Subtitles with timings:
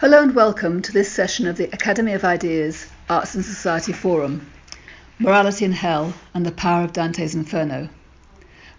[0.00, 4.50] Hello and welcome to this session of the Academy of Ideas Arts and Society Forum
[5.18, 7.90] Morality in Hell and the Power of Dante's Inferno.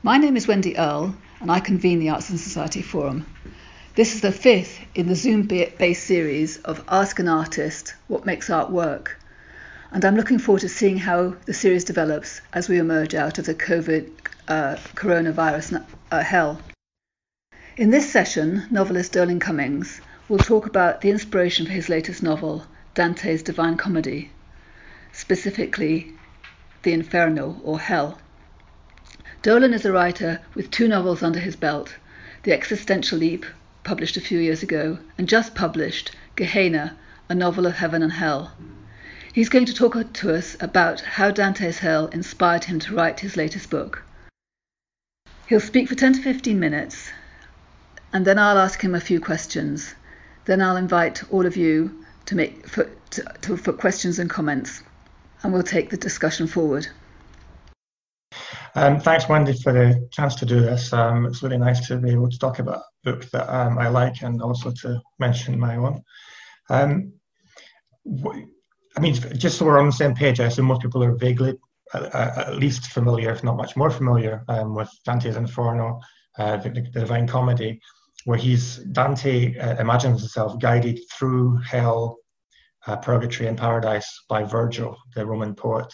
[0.02, 3.28] My name is Wendy Earle and I convene the Arts and Society Forum.
[3.94, 8.50] This is the fifth in the Zoom based series of Ask an Artist What Makes
[8.50, 9.20] Art Work.
[9.92, 13.46] And I'm looking forward to seeing how the series develops as we emerge out of
[13.46, 14.10] the COVID
[14.48, 16.60] uh, coronavirus uh, hell.
[17.78, 20.02] In this session, novelist Dolan Cummings
[20.32, 24.32] will talk about the inspiration for his latest novel, Dante's Divine Comedy,
[25.12, 26.14] specifically
[26.84, 28.18] The Inferno or Hell.
[29.42, 31.98] Dolan is a writer with two novels under his belt
[32.44, 33.46] The Existential Leap,
[33.84, 36.96] published a few years ago, and just published Gehenna,
[37.28, 38.54] a novel of heaven and hell.
[39.34, 43.36] He's going to talk to us about how Dante's Hell inspired him to write his
[43.36, 44.04] latest book.
[45.48, 47.12] He'll speak for 10 to 15 minutes,
[48.14, 49.94] and then I'll ask him a few questions.
[50.46, 54.84] Then I'll invite all of you to make for, to, to, for questions and comments,
[55.44, 56.88] and we'll take the discussion forward.
[58.74, 60.94] Um, thanks, Wendy, for the chance to do this.
[60.94, 63.90] Um, it's really nice to be able to talk about a book that um, I
[63.90, 66.04] like and also to mention my own.
[66.70, 67.14] Um,
[68.96, 71.58] I mean, just so we're on the same page, I assume most people are vaguely,
[71.94, 76.00] uh, at least familiar, if not much more familiar, um, with Dante's Inferno,
[76.38, 77.82] uh, the, the, Divine Comedy
[78.26, 82.18] where he's Dante uh, imagines himself guided through hell,
[82.88, 85.94] uh, purgatory, and paradise by Virgil, the Roman poet.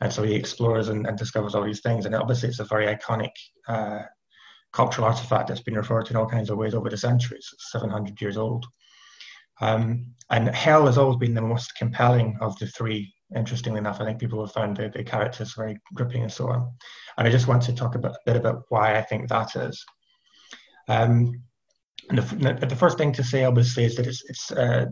[0.00, 2.06] And so he explores and, and discovers all these things.
[2.06, 3.30] And obviously, it's a very iconic
[3.68, 4.02] uh,
[4.72, 7.48] cultural artifact that's been referred to in all kinds of ways over the centuries.
[7.52, 8.66] It's 700 years old.
[9.60, 13.14] Um, and hell has always been the most compelling of the three.
[13.36, 16.72] Interestingly enough, I think people have found the, the characters very gripping and so on.
[17.16, 19.84] And I just want to talk about, a bit about why I think that is.
[20.88, 21.42] Um,
[22.08, 24.86] the, the, first thing to say, obviously, is that it's, it's uh,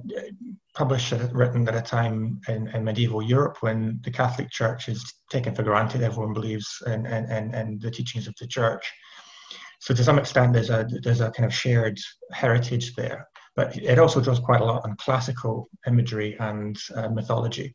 [0.75, 5.55] published, written at a time in, in, medieval Europe when the Catholic Church is taken
[5.55, 6.03] for granted.
[6.03, 8.91] Everyone believes in, in, in, in the teachings of the Church.
[9.81, 11.99] So to some extent, there's a there's a kind of shared
[12.33, 13.27] heritage there.
[13.57, 17.75] But it also draws quite a lot on classical imagery and uh, mythology,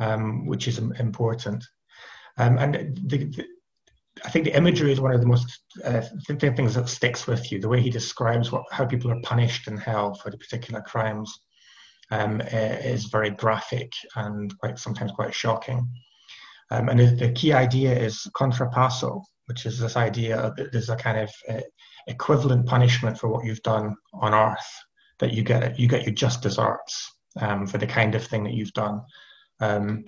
[0.00, 1.64] um, which is important.
[2.38, 3.46] Um, and the,
[4.24, 7.60] I think the imagery is one of the most uh, things that sticks with you.
[7.60, 11.40] The way he describes what, how people are punished in hell for the particular crimes
[12.10, 15.88] um, is very graphic and quite sometimes quite shocking.
[16.70, 20.96] Um, and the, the, key idea is contrapasso, which is this idea that there's a
[20.96, 21.60] kind of uh,
[22.06, 24.72] equivalent punishment for what you've done on earth
[25.18, 28.54] that you get you get your just desserts um, for the kind of thing that
[28.54, 29.00] you've done.
[29.60, 30.04] Um,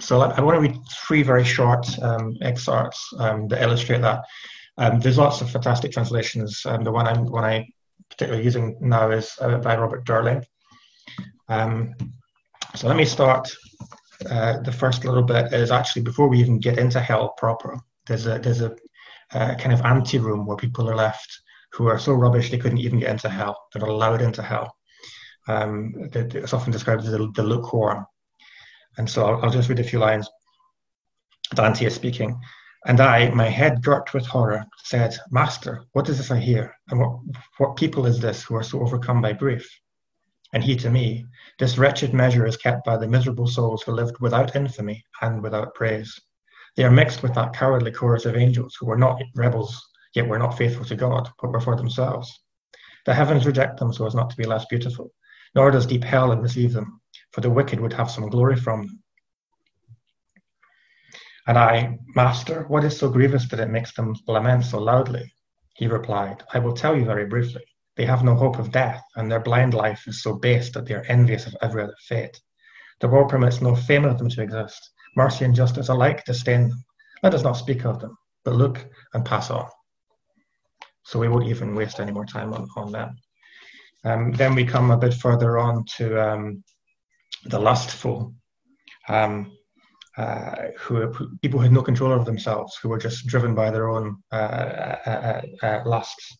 [0.00, 4.22] so I want to read three very short um, excerpts um, that illustrate that.
[4.76, 6.62] Um, there's lots of fantastic translations.
[6.64, 7.68] Um, the one I'm one I
[8.10, 10.44] particularly using now is uh, by Robert Durling.
[11.48, 11.94] Um,
[12.74, 13.50] so let me start.
[14.28, 17.78] Uh, the first little bit is actually before we even get into hell proper.
[18.06, 18.74] There's a there's a
[19.32, 21.40] uh, kind of ante room where people are left
[21.72, 23.56] who are so rubbish they couldn't even get into hell.
[23.72, 24.74] They're allowed into hell.
[25.46, 28.06] Um, it's often described as the, the lukewarm.
[28.98, 30.28] And so I'll, I'll just read a few lines.
[31.54, 32.38] Dante is speaking.
[32.86, 36.74] And I, my head girt with horror, said, Master, what is this I hear?
[36.90, 37.18] And what,
[37.56, 39.68] what people is this who are so overcome by grief?
[40.52, 41.26] And he to me,
[41.58, 45.74] This wretched measure is kept by the miserable souls who lived without infamy and without
[45.74, 46.18] praise.
[46.76, 49.84] They are mixed with that cowardly chorus of angels who were not rebels,
[50.14, 52.32] yet were not faithful to God, but were for themselves.
[53.04, 55.12] The heavens reject them so as not to be less beautiful,
[55.54, 57.00] nor does deep hell receive them,
[57.32, 59.02] for the wicked would have some glory from them.
[61.46, 65.32] And I, Master, what is so grievous that it makes them lament so loudly?
[65.74, 67.62] He replied, I will tell you very briefly.
[67.96, 70.94] They have no hope of death, and their blind life is so base that they
[70.94, 72.38] are envious of every other fate.
[73.00, 74.90] The world permits no fame of them to exist.
[75.16, 76.84] Mercy and justice alike disdain them.
[77.22, 78.84] Let us not speak of them, but look
[79.14, 79.68] and pass on.
[81.04, 83.16] So we won't even waste any more time on, on them.
[84.04, 86.62] Um, then we come a bit further on to um,
[87.44, 88.34] the lustful,
[89.08, 89.52] um,
[90.16, 93.70] uh, who, who, people who had no control over themselves, who were just driven by
[93.70, 96.36] their own uh, uh, uh, uh, lusts.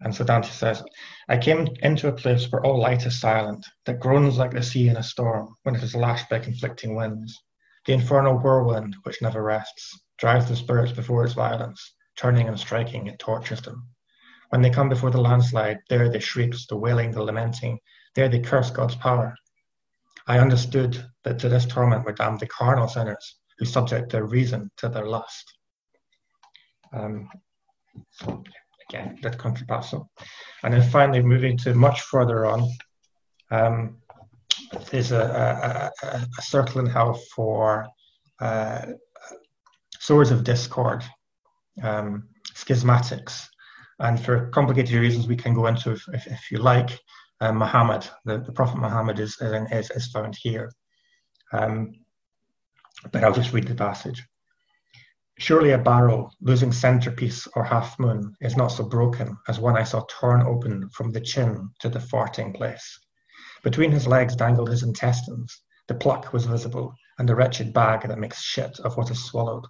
[0.00, 0.82] And so Dante says,
[1.28, 4.88] I came into a place where all light is silent, that groans like the sea
[4.88, 7.42] in a storm when it is lashed by conflicting winds.
[7.86, 13.06] The infernal whirlwind, which never rests, drives the spirits before its violence, turning and striking,
[13.06, 13.86] it tortures them.
[14.50, 17.78] When they come before the landslide, there they shrieks, the wailing, the lamenting,
[18.14, 19.34] there they curse God's power,
[20.26, 24.70] I understood that to this torment were damned the carnal sinners who subject their reason
[24.78, 25.52] to their lust.
[26.92, 27.28] Um,
[28.88, 30.06] again, that contrapasso.
[30.62, 32.68] And then finally, moving to much further on,
[33.50, 33.98] um,
[34.90, 37.86] there's a, a, a, a, circle in hell for
[38.40, 38.86] uh,
[40.08, 41.04] of discord,
[41.82, 43.46] um, schismatics.
[44.00, 46.98] And for complicated reasons, we can go into, if, if, if you like,
[47.44, 48.08] uh, Muhammad.
[48.24, 50.72] The, the Prophet Muhammad is, is, is found here.
[51.52, 51.92] Um,
[53.12, 54.24] but I'll just read the passage.
[55.38, 59.82] Surely a barrow, losing centerpiece or half moon, is not so broken as one I
[59.82, 62.98] saw torn open from the chin to the farting place.
[63.62, 65.60] Between his legs dangled his intestines.
[65.88, 69.66] The pluck was visible, and the wretched bag that makes shit of what is swallowed.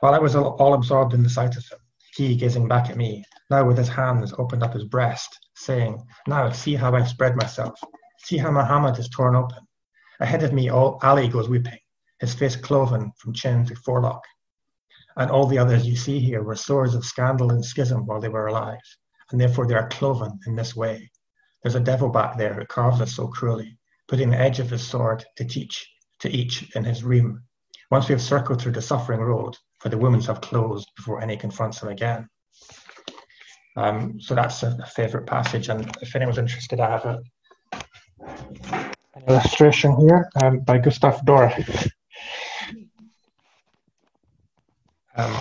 [0.00, 1.78] While I was all absorbed in the sight of him,
[2.12, 6.50] he gazing back at me, now with his hands opened up his breast, saying, Now
[6.50, 7.78] see how I've spread myself.
[8.18, 9.66] See how Muhammad is torn open.
[10.20, 11.78] Ahead of me, all Ali goes weeping,
[12.20, 14.22] his face cloven from chin to forelock
[15.16, 18.28] and all the others you see here were swords of scandal and schism while they
[18.28, 18.80] were alive,
[19.30, 21.10] and therefore they are cloven in this way.
[21.62, 23.78] There's a devil back there who carves us so cruelly,
[24.08, 25.88] putting the edge of his sword to teach
[26.20, 27.42] to each in his ream.
[27.90, 31.36] Once we have circled through the suffering road, for the wounds have closed before any
[31.36, 32.28] confronts them again.
[33.76, 37.22] Um, so that's a, a favourite passage, and if anyone's interested, I have a,
[39.14, 41.90] an illustration here um, by Gustave Doré.
[45.16, 45.36] Um,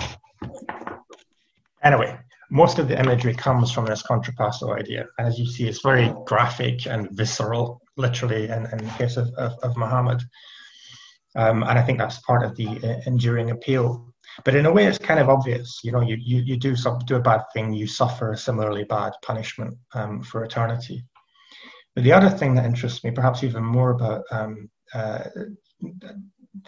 [1.84, 2.18] anyway,
[2.50, 5.06] most of the imagery comes from this contrapasso idea.
[5.18, 9.30] And as you see, it's very graphic and visceral, literally, in, in the case of,
[9.38, 10.22] of, of Muhammad.
[11.36, 14.11] Um, and I think that's part of the uh, enduring appeal.
[14.44, 15.80] But in a way, it's kind of obvious.
[15.84, 18.84] You know, you, you, you do, some, do a bad thing, you suffer a similarly
[18.86, 21.04] bad punishment um, for eternity.
[21.96, 25.24] But the other thing that interests me, perhaps even more about um, uh,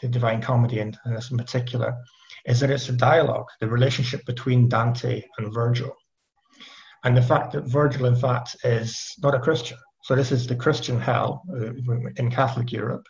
[0.01, 1.95] the Divine Comedy in, in this in particular,
[2.45, 5.95] is that it's a dialogue, the relationship between Dante and Virgil.
[7.05, 9.77] And the fact that Virgil, in fact, is not a Christian.
[10.03, 11.71] So this is the Christian hell uh,
[12.17, 13.05] in Catholic Europe.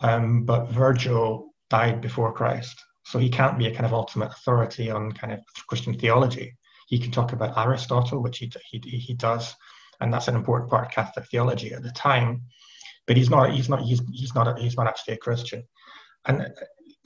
[0.00, 2.80] Um, but Virgil died before Christ.
[3.08, 6.54] So he can't be a kind of ultimate authority on kind of Christian theology.
[6.88, 9.54] He can talk about Aristotle, which he, he, he does,
[10.00, 12.42] and that's an important part of Catholic theology at the time.
[13.06, 15.62] But he's not he's not he's, he's not he's not actually a Christian.
[16.26, 16.48] And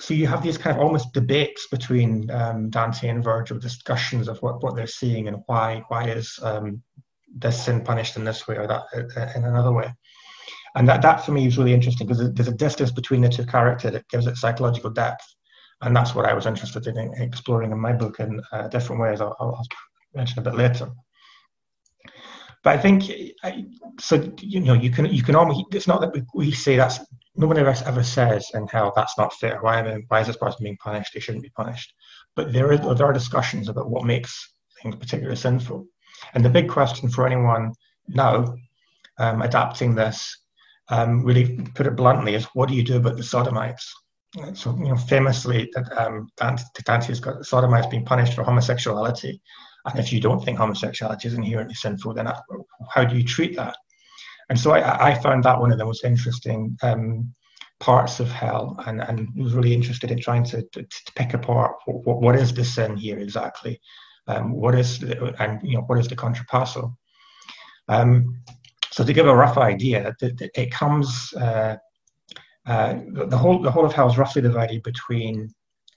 [0.01, 4.43] so you have these kind of almost debates between um, Dante and Virgil, discussions of
[4.43, 6.83] what, what they're seeing and why why is um,
[7.33, 9.95] this sin punished in this way or that uh, in another way.
[10.75, 13.47] And that, that for me is really interesting because there's a distance between the two
[13.47, 15.25] characters that gives it psychological depth.
[15.83, 19.21] And that's what I was interested in exploring in my book in uh, different ways.
[19.21, 19.67] I'll, I'll,
[20.15, 20.91] mention a bit later.
[22.63, 23.11] But I think
[23.43, 23.65] I,
[23.99, 24.31] so.
[24.41, 25.75] You know, you can you can almost.
[25.75, 27.01] It's not that we, we say that's
[27.35, 29.59] nobody ever, ever says in hell that's not fair.
[29.61, 31.13] Why, am I, why is this person being punished?
[31.15, 31.95] They shouldn't be punished.
[32.37, 34.53] But there, is, there are discussions about what makes
[34.83, 35.87] things particularly sinful.
[36.35, 37.73] And the big question for anyone
[38.09, 38.55] now
[39.19, 40.39] um, adapting this,
[40.89, 43.93] um, really put it bluntly, is what do you do about the sodomites?
[44.55, 49.41] So, you know, famously, that um, Dante's got the sodomites being punished for homosexuality.
[49.85, 52.31] And if you don't think homosexuality is inherently sinful, then
[52.91, 53.77] how do you treat that?
[54.49, 57.35] And so I, I found that one of the most interesting um,
[57.81, 61.73] parts of hell and, and was really interested in trying to, to, to pick apart
[61.87, 63.81] what, what is the sin here exactly.
[64.29, 66.95] Um, what is the, and you know what is the contrapasso?
[67.89, 68.41] Um,
[68.93, 71.77] so to give a rough idea, it, it comes uh,
[72.67, 72.95] uh,
[73.29, 75.53] the whole the whole of hell is roughly divided between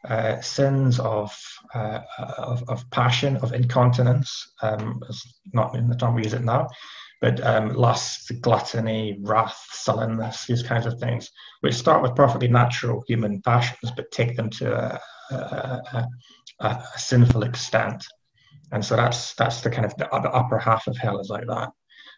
[0.10, 1.36] uh, sins of,
[1.74, 2.00] uh,
[2.38, 5.01] of, of passion, of incontinence, um,
[5.53, 6.67] not in the term we use it now,
[7.22, 11.31] but um, lust, gluttony, wrath, sullenness, these kinds of things,
[11.62, 15.00] which start with perfectly natural human passions, but take them to a,
[15.34, 16.07] a,
[16.60, 18.05] a, a sinful extent.
[18.72, 21.69] And so that's that's the kind of the, upper half of hell is like that.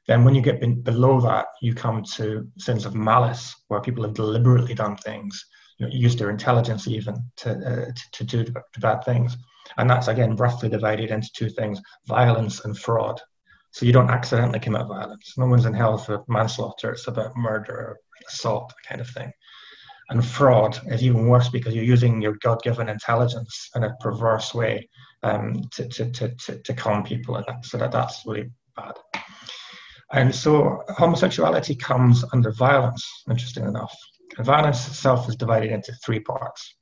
[0.07, 4.13] Then when you get below that, you come to sins of malice, where people have
[4.13, 5.45] deliberately done things,
[5.77, 9.35] you know, use their intelligence even to, uh, to, to do bad things.
[9.77, 13.19] And that's again roughly divided into two things: violence and fraud.
[13.71, 15.33] So you don't accidentally commit violence.
[15.37, 16.93] No one's in hell for manslaughter.
[16.93, 17.97] It's about murder,
[18.29, 19.31] assault, kind of thing.
[20.09, 24.89] And fraud is even worse because you're using your God-given intelligence in a perverse way
[25.21, 27.35] um, to, to, to, to, to con people.
[27.35, 28.93] And that, so that, that's really bad.
[30.13, 33.93] And so homosexuality comes under violence, interesting enough.
[34.37, 36.75] And violence itself is divided into three parts.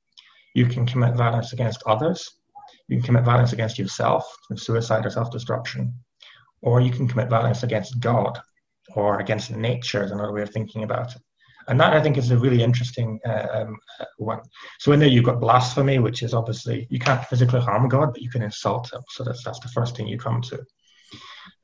[0.53, 2.29] You can commit violence against others,
[2.87, 5.93] you can commit violence against yourself, with suicide or self destruction,
[6.61, 8.39] or you can commit violence against God
[8.93, 11.21] or against nature is another way of thinking about it.
[11.67, 14.41] And that I think is a really interesting uh, um, uh, one.
[14.79, 18.21] So in there you've got blasphemy, which is obviously you can't physically harm God, but
[18.21, 19.01] you can insult him.
[19.09, 20.63] So that's that's the first thing you come to.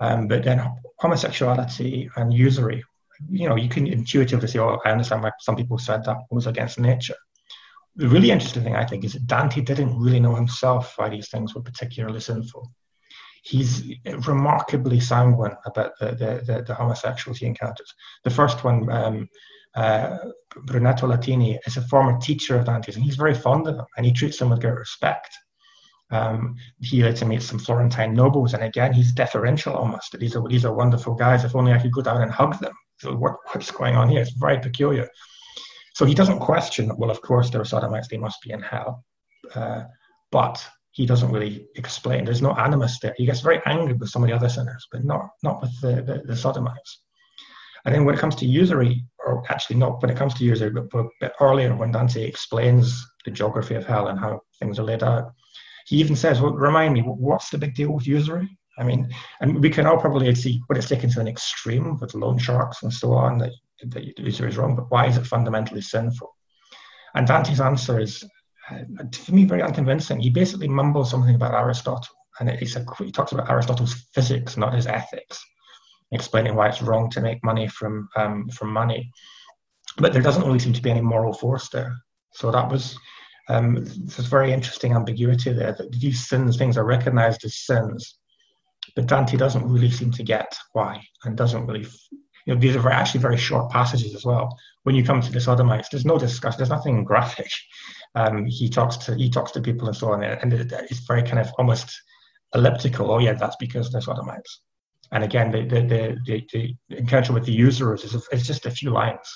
[0.02, 0.62] Um, but then
[1.00, 2.84] homosexuality and usury,
[3.30, 6.48] you know, you can intuitively say, "Oh, I understand why some people said that was
[6.48, 7.16] against nature."
[7.96, 11.30] The really interesting thing I think is that Dante didn't really know himself why these
[11.30, 12.72] things were particularly sinful
[13.44, 13.84] he's
[14.28, 17.94] remarkably sanguine about the, the, the, the homosexuals he encounters.
[18.24, 19.30] The first one, um,
[19.76, 20.18] uh,
[20.66, 24.06] Brunetto Latini, is a former teacher of Dante's, and he's very fond of him, and
[24.06, 25.30] he treats them with great respect.
[26.12, 30.18] Um, he lets him meet some Florentine nobles, and again, he's deferential almost.
[30.20, 31.44] These are these are wonderful guys.
[31.44, 32.74] If only I could go down and hug them.
[33.00, 34.22] So what, what's going on here?
[34.22, 35.10] It's very peculiar.
[35.96, 36.92] So he doesn't question.
[36.98, 39.06] Well, of course, there are sodomites; they must be in hell.
[39.56, 39.84] Uh,
[40.32, 42.26] but he doesn't really explain.
[42.26, 43.14] There's no animus there.
[43.18, 46.02] He gets very angry with some of the other sinners, but not not with the,
[46.02, 47.02] the, the sodomites.
[47.86, 50.70] And then when it comes to usury, or actually not when it comes to usury,
[50.70, 54.78] but, but a bit earlier when Dante explains the geography of hell and how things
[54.78, 55.32] are laid out,
[55.86, 58.50] he even says, well, remind me, what's the big deal with usury?
[58.78, 59.10] I mean,
[59.42, 62.84] and we can all probably see what it's taken to an extreme with loan sharks
[62.84, 63.52] and so on, that,
[63.88, 66.36] that usury is wrong, but why is it fundamentally sinful?
[67.14, 68.24] And Dante's answer is
[68.70, 68.80] uh,
[69.14, 70.20] for me very unconvincing.
[70.20, 74.74] He basically mumbles something about Aristotle, and it's a, he talks about Aristotle's physics, not
[74.74, 75.44] his ethics,
[76.12, 79.12] explaining why it's wrong to make money from um, from money.
[79.98, 81.94] But there doesn't really seem to be any moral force there.
[82.34, 82.98] So that was
[83.50, 85.74] um, there's very interesting ambiguity there.
[85.74, 88.16] That these sins, things are recognized as sins,
[88.96, 91.88] but Dante doesn't really seem to get why, and doesn't really.
[92.48, 94.58] You know, these are actually very short passages as well.
[94.82, 96.58] When you come to the Sodomites, there's no discussion.
[96.58, 97.52] There's nothing graphic
[98.16, 101.40] um, he talks to he talks to people and so on, and it's very kind
[101.40, 102.02] of almost
[102.54, 103.12] elliptical.
[103.12, 104.62] Oh yeah, that's because they're sodomites.
[105.12, 108.90] And again, the the, the, the encounter with the usurers is it's just a few
[108.90, 109.28] lines.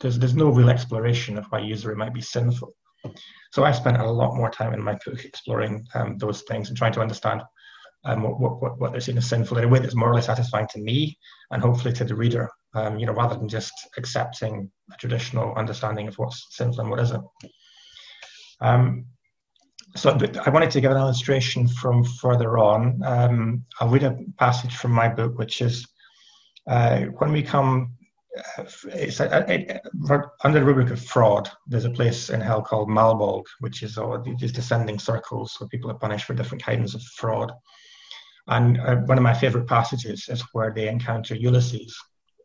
[0.00, 2.72] There's there's no real exploration of why usury might be sinful.
[3.52, 6.76] So I spent a lot more time in my book exploring um, those things and
[6.76, 7.42] trying to understand
[8.04, 10.80] um, what, what, what they're seeing as sinful in a way that's morally satisfying to
[10.80, 11.16] me
[11.50, 16.08] and hopefully to the reader, um, you know, rather than just accepting a traditional understanding
[16.08, 17.24] of what's sinful and what isn't.
[18.60, 19.06] Um,
[19.96, 23.00] so I wanted to give an illustration from further on.
[23.04, 25.86] Um, I'll read a passage from my book, which is
[26.68, 27.94] uh, when we come,
[28.86, 29.80] it's a,
[30.42, 31.50] under the rubric of fraud.
[31.66, 35.90] There's a place in hell called Malebolge, which is all these descending circles where people
[35.90, 37.52] are punished for different kinds of fraud.
[38.48, 41.96] And uh, one of my favorite passages is where they encounter Ulysses,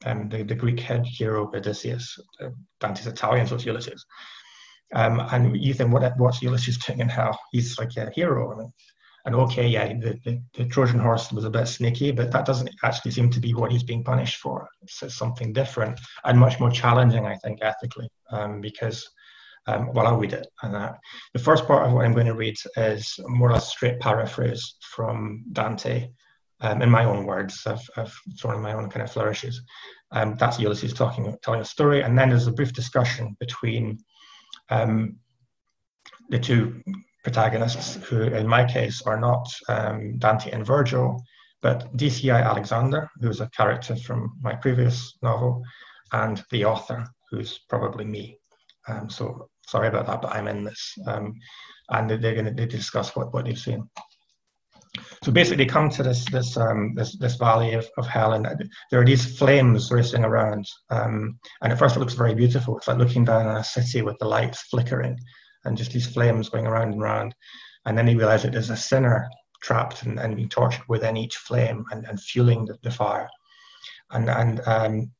[0.06, 2.18] um, the, the Greek head hero Odysseus.
[2.42, 4.06] Uh, Dante's Italian, so it's Ulysses.
[4.96, 7.38] Um, and you think, what, what's Ulysses doing in hell?
[7.52, 8.54] He's like a hero.
[8.54, 8.74] I mean,
[9.26, 12.70] and okay, yeah, the, the, the, Trojan horse was a bit sneaky, but that doesn't
[12.84, 14.68] actually seem to be what he's being punished for.
[14.82, 19.10] It's something different and much more challenging, I think, ethically, um, because,
[19.68, 20.48] um, well, I'll read it.
[20.64, 20.94] And uh,
[21.34, 24.76] the first part of what I'm going to read is more or less straight paraphrase
[24.82, 26.10] from Dante.
[26.62, 29.62] Um, in my own words, I've, I've thrown in my own kind of flourishes.
[30.12, 34.00] Um, that's Ulysses talking, telling a story, and then there's a brief discussion between
[34.70, 35.18] um,
[36.30, 36.82] the two
[37.24, 41.22] protagonists, who in my case are not um, Dante and Virgil,
[41.62, 45.64] but DCI Alexander, who's a character from my previous novel,
[46.14, 48.38] and the author, who's probably me.
[48.88, 50.98] Um, so sorry about that, but I'm in this.
[51.06, 51.36] Um,
[51.90, 53.90] and they're going to discuss what, what they've seen.
[55.24, 58.46] So basically, they come to this this um, this, this valley of, of hell, and
[58.90, 60.66] there are these flames racing around.
[60.90, 62.78] Um, and at first, it looks very beautiful.
[62.78, 65.20] It's like looking down on a city with the lights flickering,
[65.66, 67.36] and just these flames going around and around.
[67.86, 69.30] And then he realize that there's a sinner
[69.62, 73.30] trapped and, and being tortured within each flame and, and fueling the, the fire.
[74.12, 75.12] And and um,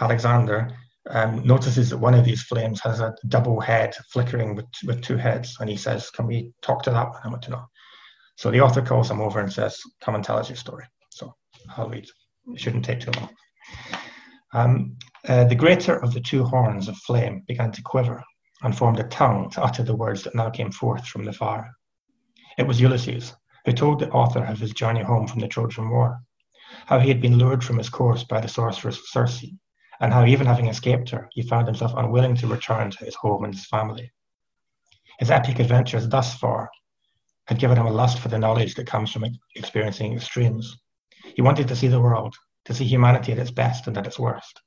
[0.00, 0.70] Alexander
[1.10, 5.16] um, notices that one of these flames has a double head flickering with, with two
[5.16, 7.64] heads, and he says, "Can we talk to that?" I want to know.
[8.38, 10.84] So the author calls him over and says, Come and tell us your story.
[11.10, 11.34] So
[11.76, 12.06] I'll read.
[12.46, 13.30] It shouldn't take too long.
[14.54, 14.96] Um,
[15.26, 18.22] uh, the greater of the two horns of flame began to quiver
[18.62, 21.74] and formed a tongue to utter the words that now came forth from the fire.
[22.56, 23.34] It was Ulysses
[23.64, 26.22] who told the author of his journey home from the Trojan War,
[26.86, 29.44] how he had been lured from his course by the sorceress Circe,
[30.00, 33.44] and how, even having escaped her, he found himself unwilling to return to his home
[33.44, 34.10] and his family.
[35.18, 36.70] His epic adventures thus far
[37.46, 39.24] had given him a lust for the knowledge that comes from
[39.56, 40.76] experiencing extremes.
[41.34, 42.34] He wanted to see the world,
[42.66, 44.60] to see humanity at its best and at its worst.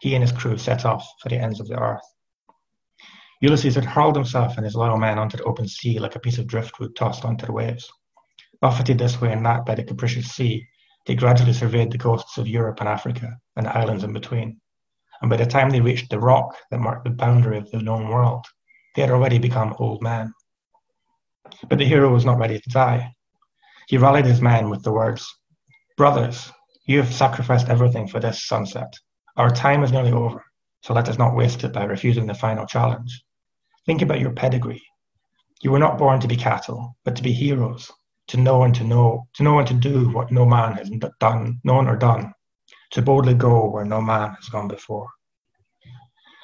[0.00, 2.02] He and his crew set off for the ends of the earth.
[3.42, 6.36] Ulysses had hurled himself and his loyal men onto the open sea like a piece
[6.36, 7.90] of driftwood tossed onto the waves.
[8.60, 10.68] Buffeted this way and that by the capricious sea,
[11.06, 14.60] they gradually surveyed the coasts of Europe and Africa and the islands in between.
[15.22, 18.08] and by the time they reached the rock that marked the boundary of the known
[18.08, 18.44] world,
[18.94, 20.34] they had already become old men.
[21.66, 23.14] But the hero was not ready to die.
[23.88, 25.26] He rallied his men with the words,
[25.96, 26.52] Brothers,
[26.84, 28.92] you have sacrificed everything for this sunset.
[29.38, 30.44] Our time is nearly over,
[30.82, 33.24] so let us not waste it by refusing the final challenge.
[33.90, 34.84] Think about your pedigree.
[35.62, 37.90] You were not born to be cattle, but to be heroes,
[38.28, 41.58] to know and to know, to know and to do what no man has done,
[41.64, 42.32] known or done,
[42.92, 45.08] to boldly go where no man has gone before.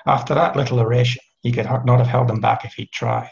[0.06, 3.30] After that little oration, he could not have held them back if he'd tried.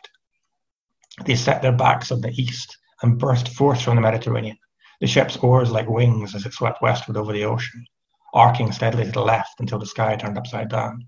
[1.25, 4.59] They set their backs on the east and burst forth from the Mediterranean,
[5.01, 7.85] the ship's oars like wings as it swept westward over the ocean,
[8.33, 11.05] arcing steadily to the left until the sky turned upside down.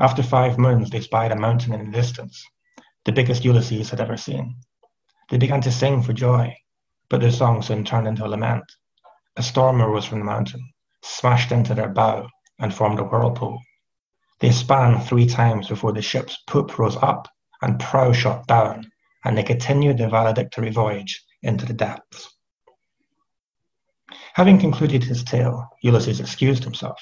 [0.00, 2.46] After five moons, they spied a mountain in the distance,
[3.04, 4.56] the biggest Ulysses had ever seen.
[5.28, 6.56] They began to sing for joy,
[7.08, 8.62] but their song soon turned into a lament.
[9.36, 12.28] A storm arose from the mountain, smashed into their bow,
[12.60, 13.60] and formed a whirlpool.
[14.38, 17.28] They span three times before the ship's poop rose up
[17.60, 18.92] and prow shot down,
[19.24, 22.36] and they continued their valedictory voyage into the depths.
[24.34, 27.00] Having concluded his tale, Ulysses excused himself,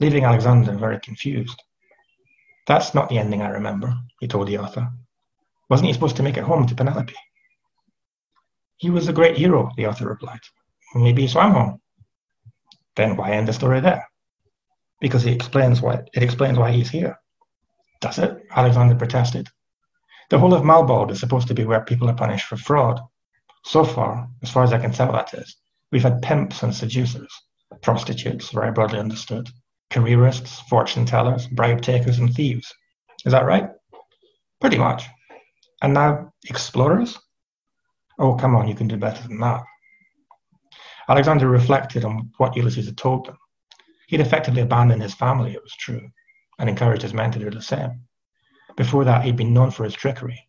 [0.00, 1.62] leaving Alexander very confused.
[2.68, 4.88] That's not the ending I remember, he told the author.
[5.70, 7.14] Wasn't he supposed to make it home to Penelope?
[8.76, 10.40] He was a great hero, the author replied.
[10.94, 11.80] Maybe he swam home.
[12.94, 14.06] Then why end the story there?
[15.00, 17.18] Because he explains why it explains why he's here.
[18.00, 18.46] Does it?
[18.50, 19.48] Alexander protested.
[20.30, 23.00] The whole of Malebolge is supposed to be where people are punished for fraud.
[23.64, 25.56] So far, as far as I can tell, that is,
[25.90, 27.32] We've had pimps and seducers,
[27.80, 29.48] prostitutes, very broadly understood,
[29.90, 32.72] careerists, fortune tellers, bribe takers, and thieves.
[33.24, 33.70] Is that right?
[34.60, 35.04] Pretty much.
[35.82, 37.18] And now, explorers?
[38.18, 39.62] Oh, come on, you can do better than that.
[41.08, 43.38] Alexander reflected on what Ulysses had told them.
[44.08, 46.08] He'd effectively abandoned his family, it was true,
[46.58, 48.02] and encouraged his men to do the same.
[48.76, 50.48] Before that, he'd been known for his trickery.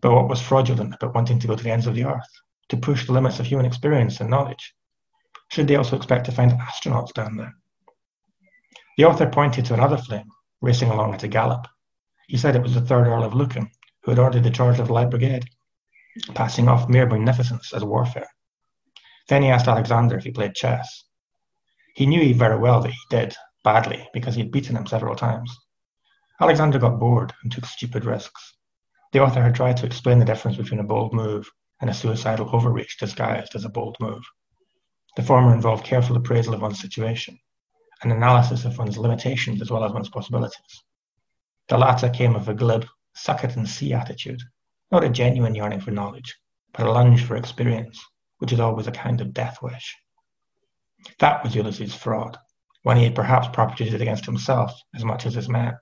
[0.00, 2.30] But what was fraudulent about wanting to go to the ends of the earth,
[2.70, 4.74] to push the limits of human experience and knowledge?
[5.50, 7.54] should they also expect to find astronauts down there?
[9.00, 10.30] The author pointed to another flame
[10.60, 11.66] racing along at a gallop.
[12.28, 13.70] He said it was the third Earl of Lucan,
[14.02, 15.48] who had ordered the charge of the Light Brigade,
[16.34, 18.28] passing off mere magnificence as warfare.
[19.28, 21.04] Then he asked Alexander if he played chess.
[21.94, 23.34] He knew very well that he did,
[23.64, 25.58] badly, because he had beaten him several times.
[26.38, 28.54] Alexander got bored and took stupid risks.
[29.12, 32.54] The author had tried to explain the difference between a bold move and a suicidal
[32.54, 34.24] overreach disguised as a bold move.
[35.16, 37.38] The former involved careful appraisal of one's situation,
[38.02, 40.84] an analysis of one's limitations as well as one's possibilities.
[41.68, 44.42] The latter came of a glib, suck it and see attitude,
[44.90, 46.36] not a genuine yearning for knowledge,
[46.72, 48.04] but a lunge for experience,
[48.38, 49.96] which is always a kind of death wish.
[51.18, 52.38] That was Ulysses' fraud,
[52.82, 55.78] when he had perhaps propagated against himself as much as his men.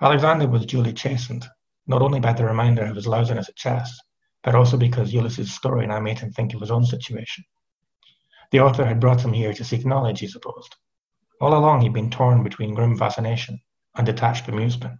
[0.00, 1.46] Alexander was duly chastened,
[1.86, 3.98] not only by the reminder of his lousiness at chess,
[4.42, 7.44] but also because Ulysses' story now made him think of his own situation.
[8.54, 10.76] The author had brought him here to seek knowledge, he supposed.
[11.40, 13.60] All along he'd been torn between grim fascination
[13.96, 14.96] and detached bemusement.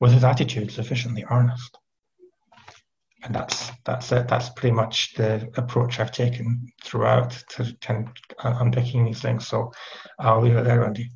[0.00, 1.76] Was his attitude sufficiently earnest?
[3.22, 4.28] And that's that's it.
[4.28, 9.46] That's pretty much the approach I've taken throughout to kind of unpicking these things.
[9.46, 9.70] So
[10.18, 11.10] I'll leave it there, Andy.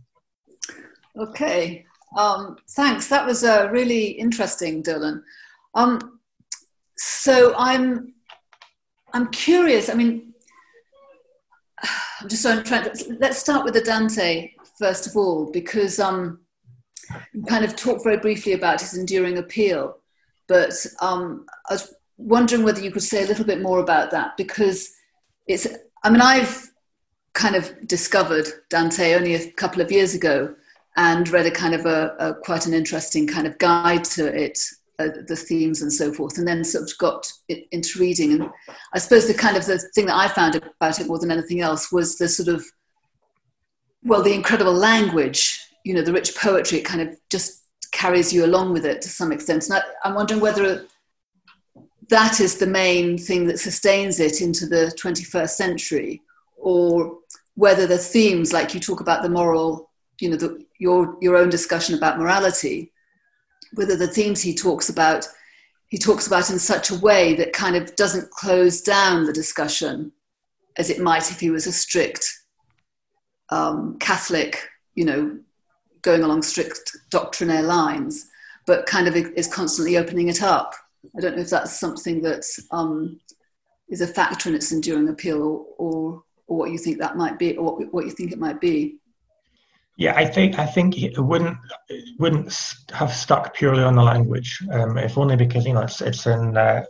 [1.17, 1.87] Okay.
[2.15, 3.09] Um, thanks.
[3.09, 5.25] That was uh, really interesting, Dolan.
[5.75, 6.21] Um,
[6.99, 8.13] so I'm
[9.15, 9.89] I'm curious.
[9.89, 10.34] I mean,
[12.25, 13.17] I'm just trying to.
[13.21, 16.41] Let's start with the Dante first of all, because um,
[17.47, 19.99] kind of talked very briefly about his enduring appeal,
[20.49, 24.39] but um, I was wondering whether you could say a little bit more about that
[24.39, 24.95] because
[25.47, 25.67] it's.
[26.03, 26.71] I mean, I've
[27.35, 30.55] kind of discovered Dante only a couple of years ago
[30.97, 34.59] and read a kind of a, a quite an interesting kind of guide to it
[34.99, 38.33] uh, the themes and so forth, and then sort of got into reading.
[38.33, 38.51] And
[38.93, 41.61] I suppose the kind of the thing that I found about it more than anything
[41.61, 42.65] else was the sort of,
[44.05, 46.79] well, the incredible language, you know, the rich poetry.
[46.79, 49.65] It kind of just carries you along with it to some extent.
[49.65, 50.87] And I, I'm wondering whether
[52.09, 56.23] that is the main thing that sustains it into the 21st century,
[56.57, 57.19] or
[57.57, 61.51] whether the themes, like you talk about the moral, you know, the, your your own
[61.51, 62.93] discussion about morality
[63.75, 65.27] whether the themes he talks about
[65.89, 70.11] he talks about in such a way that kind of doesn't close down the discussion
[70.77, 72.27] as it might if he was a strict
[73.51, 75.39] um, Catholic, you know,
[76.03, 78.29] going along strict doctrinaire lines,
[78.67, 80.75] but kind of is constantly opening it up.
[81.17, 83.21] I don't know if that's something that um,
[83.89, 87.39] is a factor in its enduring appeal, or, or, or what you think that might
[87.39, 88.97] be, or what, what you think it might be.
[89.97, 91.57] Yeah, I think I think it wouldn't
[91.89, 92.53] it wouldn't
[92.93, 96.57] have stuck purely on the language, um, if only because you know it's it's in
[96.57, 96.85] uh,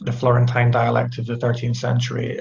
[0.00, 2.40] the Florentine dialect of the 13th century.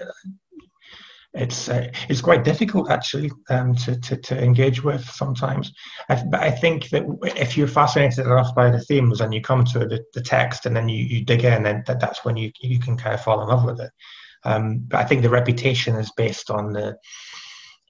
[1.33, 5.71] It's uh, it's quite difficult actually um, to, to, to engage with sometimes.
[6.09, 7.03] I, but I think that
[7.37, 10.75] if you're fascinated enough by the themes and you come to the, the text and
[10.75, 13.41] then you, you dig in, then that, that's when you you can kind of fall
[13.41, 13.91] in love with it.
[14.43, 16.97] Um, but I think the reputation is based on the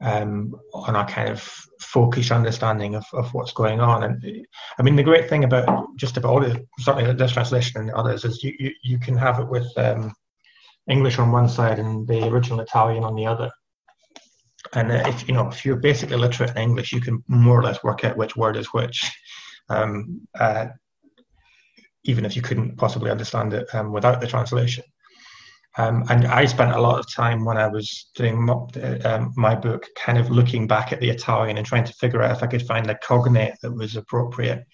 [0.01, 1.41] um, on our kind of
[1.81, 4.03] folkish understanding of, of what's going on.
[4.03, 4.45] And
[4.79, 8.43] I mean, the great thing about just about all certainly this translation and others is
[8.43, 10.13] you, you, you can have it with um,
[10.89, 13.51] English on one side and the original Italian on the other.
[14.73, 17.63] And uh, if you know if you're basically literate in English, you can more or
[17.63, 19.11] less work out which word is which,
[19.69, 20.67] um, uh,
[22.03, 24.83] even if you couldn't possibly understand it um, without the translation.
[25.77, 28.49] Um, and I spent a lot of time when I was doing
[29.05, 32.35] um, my book, kind of looking back at the Italian and trying to figure out
[32.35, 34.65] if I could find a cognate that was appropriate,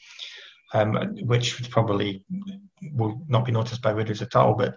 [0.74, 2.24] um, which probably
[2.94, 4.56] will not be noticed by readers at all.
[4.56, 4.76] But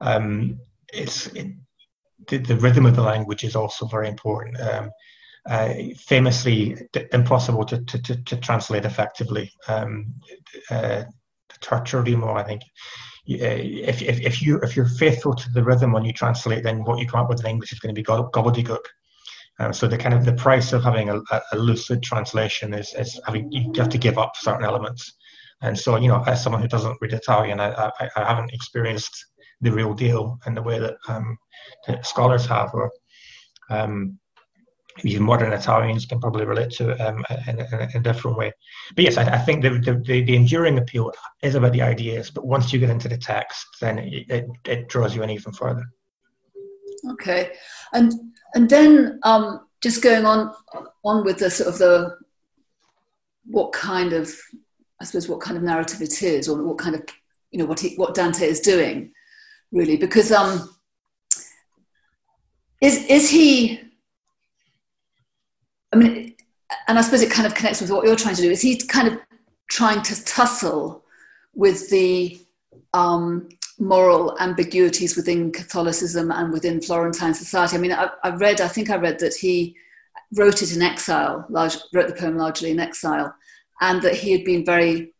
[0.00, 0.58] um,
[0.92, 1.48] it's it,
[2.28, 4.58] the, the, rhythm of the language is also very important.
[4.60, 4.90] Um,
[5.48, 6.76] uh, famously
[7.12, 9.50] impossible to, to, to, to translate effectively.
[9.66, 10.14] Um,
[10.70, 11.04] uh,
[11.60, 12.62] Tertullian, I think,
[13.28, 16.98] if, if, if you if you're faithful to the rhythm when you translate, then what
[16.98, 18.84] you come up with in English is going to be gobbledygook.
[19.60, 21.20] Um, so the kind of the price of having a,
[21.52, 25.14] a lucid translation is, is having you have to give up certain elements.
[25.60, 29.26] And so you know, as someone who doesn't read Italian, I, I, I haven't experienced
[29.60, 31.36] the real deal in the way that, um,
[32.02, 32.90] scholars have, or
[33.70, 34.18] um,
[35.04, 38.52] even modern Italians can probably relate to it um, in, in, in, a different way.
[38.94, 42.46] But yes, I, I think the, the, the, enduring appeal is about the ideas, but
[42.46, 45.84] once you get into the text, then it, it, it draws you in even further.
[47.12, 47.52] Okay,
[47.92, 48.12] and
[48.54, 50.52] and then um, just going on
[51.04, 52.16] on with the sort of the
[53.44, 54.32] what kind of
[55.00, 57.02] I suppose what kind of narrative it is, or what kind of
[57.50, 59.12] you know what he, what Dante is doing,
[59.70, 60.68] really, because um,
[62.80, 63.80] is is he
[65.92, 66.34] I mean,
[66.86, 68.50] and I suppose it kind of connects with what you're trying to do.
[68.50, 69.18] Is he kind of
[69.70, 71.04] trying to tussle
[71.54, 72.40] with the
[72.94, 73.48] um,
[73.78, 77.76] moral ambiguities within Catholicism and within Florentine society?
[77.76, 79.76] I mean, I, I, read, I think I read that he
[80.36, 83.34] wrote it in exile, large, wrote the poem largely in exile,
[83.80, 85.14] and that he had been very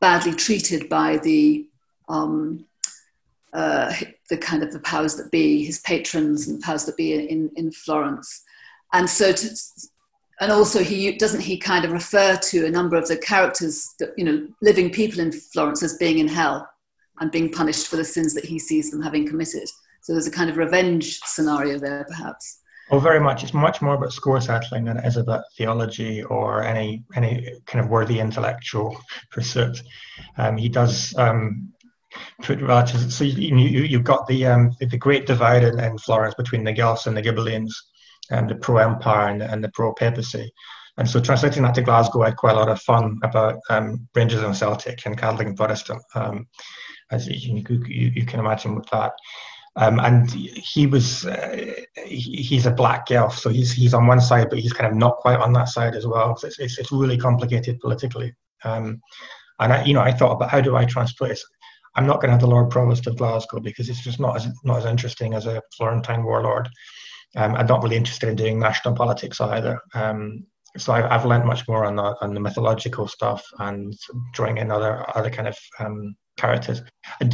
[0.00, 1.66] badly treated by the
[2.08, 2.66] um,
[3.52, 3.92] uh,
[4.28, 7.50] the kind of the powers that be, his patrons and the powers that be in,
[7.56, 8.44] in Florence.
[8.92, 9.56] And so to,
[10.40, 14.10] and also he doesn't he kind of refer to a number of the characters that
[14.16, 16.68] you know living people in florence as being in hell
[17.20, 19.68] and being punished for the sins that he sees them having committed.
[20.00, 22.60] So there's a kind of revenge scenario there perhaps.
[22.90, 23.44] Oh very much.
[23.44, 27.84] It's much more about score settling than it is about theology or any any kind
[27.84, 28.98] of worthy intellectual
[29.30, 29.82] pursuit.
[30.38, 31.72] Um, he does um,
[32.42, 36.34] put relatives so you, you, you've got the um, the great divide in, in florence
[36.34, 37.72] between the guelphs and the ghibellines
[38.30, 40.52] um, the pro empire and, and, the pro papacy.
[40.96, 44.08] And so translating that to Glasgow, I had quite a lot of fun about um,
[44.14, 46.46] Rangers and Celtic and Catholic and Protestant, um,
[47.10, 49.12] as you, you, you, can imagine with that.
[49.76, 54.20] Um, and he was uh, he, he's a black Guelph, so he's he's on one
[54.20, 56.36] side, but he's kind of not quite on that side as well.
[56.36, 58.34] So it's it's, it's really complicated politically.
[58.64, 59.00] Um,
[59.60, 61.46] and I, you know, I thought about how do I translate this?
[61.94, 64.48] I'm not going to have the Lord Provost of Glasgow because it's just not as
[64.64, 66.68] not as interesting as a Florentine warlord.
[67.36, 69.80] Um, I'm not really interested in doing national politics either.
[69.94, 73.94] Um, so I've, I've learned much more on the, on the mythological stuff and
[74.32, 76.82] drawing in other other kind of um, characters.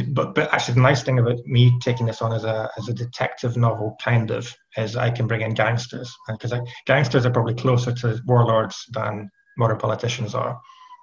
[0.09, 2.93] But but actually, the nice thing about me taking this on as a as a
[2.93, 6.53] detective novel, kind of, is I can bring in gangsters because
[6.85, 10.59] gangsters are probably closer to warlords than modern politicians are,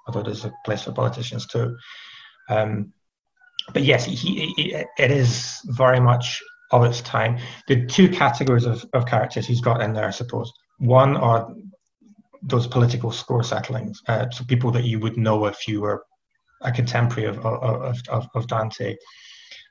[0.07, 1.77] although there's a place for politicians too.
[2.49, 2.93] Um,
[3.73, 7.37] but yes, he, he, it is very much of its time.
[7.67, 10.51] The two categories of, of characters he's got in there, I suppose.
[10.79, 11.53] One are
[12.41, 16.03] those political score settlings, uh, so people that you would know if you were
[16.61, 18.95] a contemporary of, of, of, of Dante.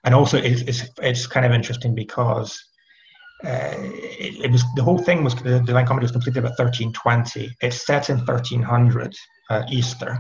[0.05, 2.59] And also, it's, it's, it's, kind of interesting because
[3.45, 7.55] uh, it, it, was the whole thing was the Divine Comedy was completed about 1320.
[7.63, 9.15] It's set in 1300
[9.51, 10.19] uh, Easter,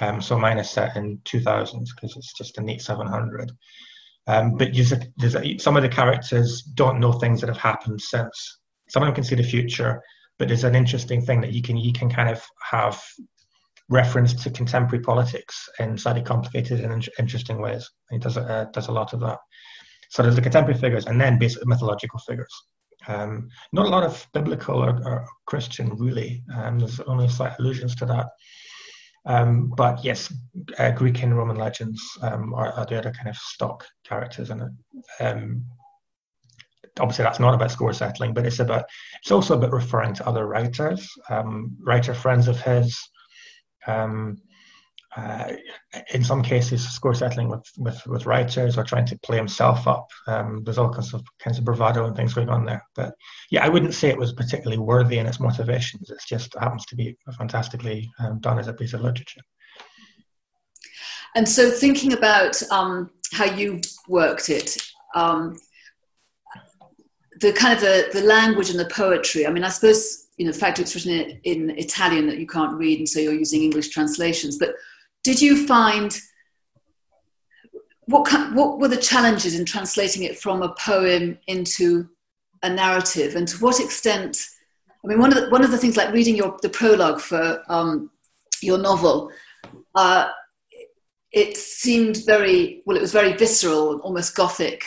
[0.00, 3.52] um, so mine is set in 2000 because it's just a neat 700.
[4.26, 8.58] Um, but a, some of the characters don't know things that have happened since.
[8.88, 10.00] Some of them can see the future,
[10.38, 13.02] but there's an interesting thing that you can you can kind of have
[13.88, 17.88] reference to contemporary politics in slightly complicated and in- interesting ways.
[18.10, 19.38] He does uh, does a lot of that.
[20.10, 22.52] So there's the contemporary figures, and then basically mythological figures.
[23.08, 26.44] Um, not a lot of biblical or, or Christian, really.
[26.54, 28.26] Um, there's only slight allusions to that.
[29.24, 30.32] Um, but yes,
[30.78, 34.70] uh, Greek and Roman legends um, are, are, the other kind of stock characters it.
[35.20, 35.64] Um,
[36.98, 38.84] obviously, that's not about score settling, but it's about
[39.20, 42.98] it's also about referring to other writers, um, writer friends of his.
[43.86, 44.38] Um,
[45.16, 45.52] uh,
[46.14, 50.08] in some cases, score settling with, with, with writers or trying to play himself up.
[50.26, 52.82] Um, there's all kinds of kinds of bravado and things going on there.
[52.94, 53.14] But
[53.50, 56.10] yeah, I wouldn't say it was particularly worthy in its motivations.
[56.10, 59.42] It just happens to be fantastically um, done as a piece of literature.
[61.34, 64.76] And so, thinking about um, how you worked it,
[65.14, 65.58] um,
[67.40, 69.46] the kind of the, the language and the poetry.
[69.46, 72.46] I mean, I suppose you know the fact it's written in, in Italian that you
[72.46, 74.74] can't read, and so you're using English translations, but
[75.22, 76.18] did you find
[78.06, 82.08] what what were the challenges in translating it from a poem into
[82.62, 84.44] a narrative, and to what extent?
[85.04, 87.62] I mean, one of the, one of the things like reading your the prologue for
[87.68, 88.10] um,
[88.60, 89.30] your novel,
[89.94, 90.28] uh,
[91.32, 92.96] it seemed very well.
[92.96, 94.84] It was very visceral, almost gothic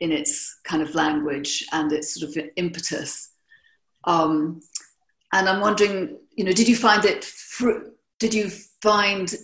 [0.00, 3.30] in its kind of language and its sort of impetus.
[4.04, 4.60] Um,
[5.32, 7.24] and I'm wondering, you know, did you find it?
[7.24, 8.50] Fr- did you
[8.82, 9.34] find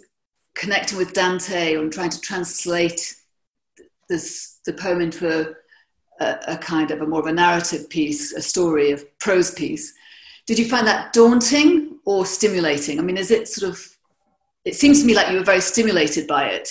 [0.55, 3.17] connecting with Dante and trying to translate
[4.09, 5.55] this the poem into a,
[6.25, 9.93] a, a, kind of a more of a narrative piece, a story, a prose piece.
[10.47, 12.99] Did you find that daunting or stimulating?
[12.99, 13.97] I mean, is it sort of?
[14.65, 16.69] It seems to me like you were very stimulated by it.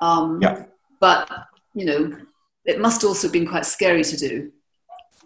[0.00, 0.64] Um, yeah.
[1.00, 1.30] But
[1.74, 2.16] you know,
[2.64, 4.52] it must also have been quite scary to do.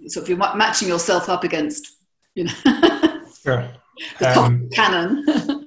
[0.08, 1.96] So if you're matching yourself up against,
[2.34, 2.52] you know,
[3.44, 3.70] sure.
[4.18, 5.24] the um, canon.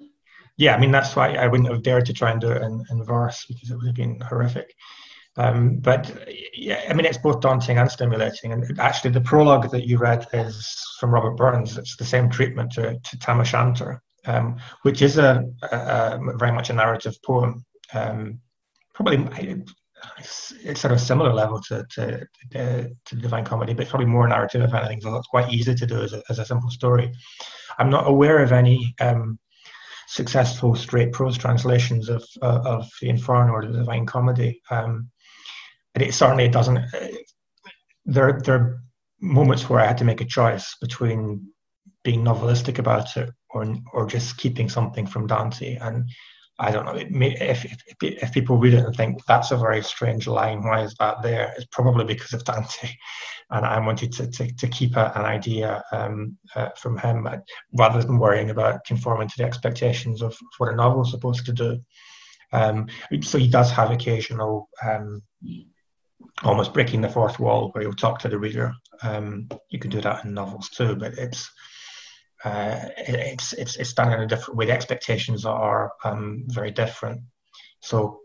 [0.57, 2.83] yeah, I mean that's why I wouldn't have dared to try and do it in,
[2.89, 4.73] in verse because it would have been horrific.
[5.37, 8.53] Um, but yeah, I mean it's both daunting and stimulating.
[8.53, 11.77] And actually, the prologue that you read is from Robert Burns.
[11.77, 16.53] It's the same treatment to, to Tam O'Shanter, um, which is a, a, a, very
[16.53, 17.65] much a narrative poem.
[17.93, 18.39] Um,
[18.93, 19.27] probably
[20.63, 24.61] it's sort of similar level to, to, to, to Divine Comedy, but probably more narrative
[24.61, 25.01] if anything.
[25.01, 27.11] So it's quite easy to do as a, as a simple story.
[27.77, 29.39] I'm not aware of any um,
[30.07, 34.61] successful straight prose translations of uh, of the Inferno or the Divine Comedy.
[34.69, 35.09] Um,
[35.95, 36.77] it certainly doesn't.
[36.77, 37.07] Uh,
[38.05, 38.81] there there are
[39.21, 41.47] moments where I had to make a choice between
[42.03, 45.75] being novelistic about it or or just keeping something from Dante.
[45.75, 46.09] And
[46.57, 49.81] I don't know may, if, if if people read it and think that's a very
[49.83, 50.63] strange line.
[50.63, 51.53] Why is that there?
[51.57, 52.89] It's probably because of Dante
[53.51, 57.37] and I wanted to, to, to keep a, an idea um, uh, from him uh,
[57.77, 61.53] rather than worrying about conforming to the expectations of what a novel is supposed to
[61.53, 61.79] do.
[62.51, 62.87] Um,
[63.21, 65.21] so he does have occasional um,
[66.43, 68.73] almost breaking the fourth wall where he'll talk to the reader.
[69.03, 71.49] Um, you can do that in novels too, but it's
[72.45, 74.67] uh, it's it's it's done in a different way.
[74.67, 77.21] The expectations are um, very different.
[77.81, 78.19] So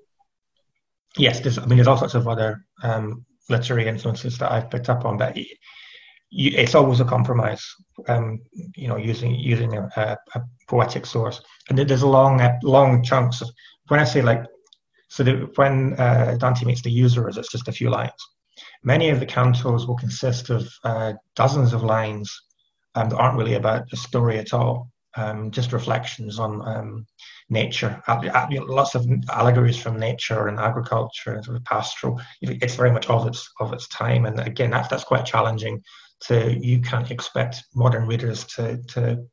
[1.16, 4.90] yes, there's I mean there's all sorts of other um, literary influences that I've picked
[4.90, 5.38] up on, but
[6.30, 7.66] it's always a compromise.
[8.08, 8.40] Um,
[8.76, 13.48] you know, using using a, a, poetic source, and there's long long chunks of
[13.88, 14.44] when I say like,
[15.08, 15.24] so
[15.56, 18.12] when uh, Dante meets the usurers, it's just a few lines.
[18.84, 22.30] Many of the cantos will consist of uh, dozens of lines
[22.94, 27.06] that aren't really about the story at all, um, just reflections on um,
[27.48, 28.02] nature.
[28.08, 32.20] Lots of allegories from nature and agriculture and sort of pastoral.
[32.40, 35.82] It's very much of its of its time, and again, that's that's quite challenging.
[36.24, 39.24] To you can't expect modern readers to to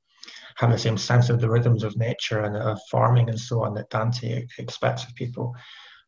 [0.57, 3.75] have the same sense of the rhythms of nature and of farming and so on
[3.75, 5.53] that Dante expects of people.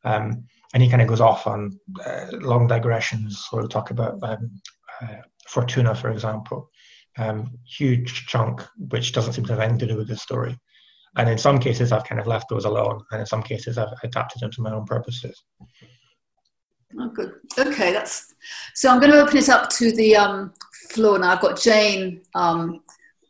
[0.04, 4.22] Um, and he kind of goes off on uh, long digressions where we talk about
[4.24, 4.52] um,
[5.02, 5.16] uh,
[5.48, 6.70] Fortuna, for example,
[7.18, 10.58] um, huge chunk which doesn't seem to have anything to do with the story.
[11.18, 13.94] And in some cases, I've kind of left those alone, and in some cases, I've
[14.04, 15.44] adapted them to my own purposes.
[17.00, 17.34] Oh, good.
[17.58, 18.34] Okay, that's
[18.76, 18.90] so.
[18.90, 20.54] I'm going to open it up to the um,
[20.90, 21.32] floor now.
[21.32, 22.82] I've got Jane um,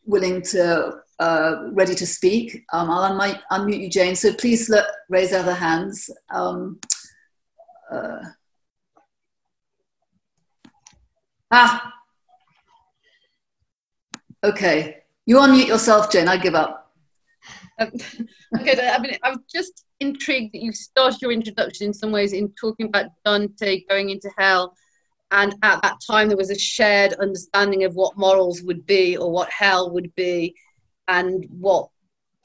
[0.05, 2.63] willing to uh, ready to speak.
[2.71, 4.15] Um, I'll unmute, unmute, you, Jane.
[4.15, 6.09] So please let, raise other hands.
[6.29, 6.79] Um,
[7.91, 8.19] uh,
[11.51, 11.93] ah,
[14.43, 15.03] okay.
[15.25, 16.27] You unmute yourself, Jen.
[16.27, 16.91] I give up.
[17.79, 17.91] Um,
[18.59, 22.51] okay, I mean, I'm just intrigued that you started your introduction in some ways in
[22.59, 24.75] talking about Dante going into hell,
[25.31, 29.31] and at that time there was a shared understanding of what morals would be or
[29.31, 30.55] what hell would be,
[31.07, 31.89] and what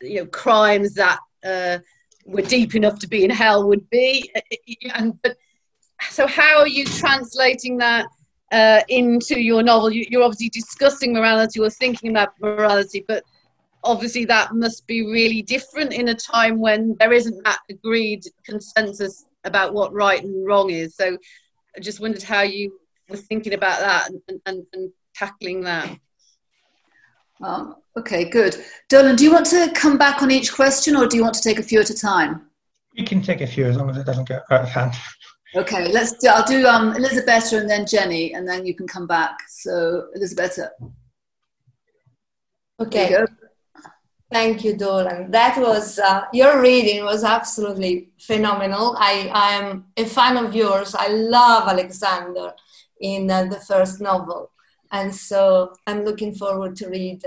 [0.01, 1.79] you know crimes that uh,
[2.27, 4.31] were deep enough to be in hell would be.
[4.95, 5.37] And but
[6.11, 8.07] so, how are you translating that?
[8.55, 9.93] Uh, into your novel.
[9.93, 13.25] You, are obviously discussing morality or thinking about morality, but
[13.83, 19.27] obviously that must be really different in a time when there isn't that agreed consensus
[19.43, 20.95] about what right and wrong is.
[20.95, 21.19] So
[21.77, 25.99] I just wondered how you were thinking about that and, and, and tackling that.
[27.43, 28.65] Um, okay, good.
[28.89, 31.43] Dolan, do you want to come back on each question or do you want to
[31.43, 32.47] take a few at a time?
[32.93, 34.95] You can take a few as long as it doesn't get out of hand.
[35.57, 39.07] Okay, let's do, I'll do um, Elizabeth and then Jenny, and then you can come
[39.07, 39.37] back.
[39.49, 40.59] So, Elizabeth.
[42.81, 43.11] Okay.
[43.11, 43.27] You
[44.35, 45.31] Thank you, Dolan.
[45.31, 48.97] That was uh, your reading was absolutely phenomenal.
[48.99, 50.93] I am a fan of yours.
[50.93, 52.53] I love Alexander
[53.01, 54.51] in uh, the first novel,
[54.91, 57.23] and so I'm looking forward to read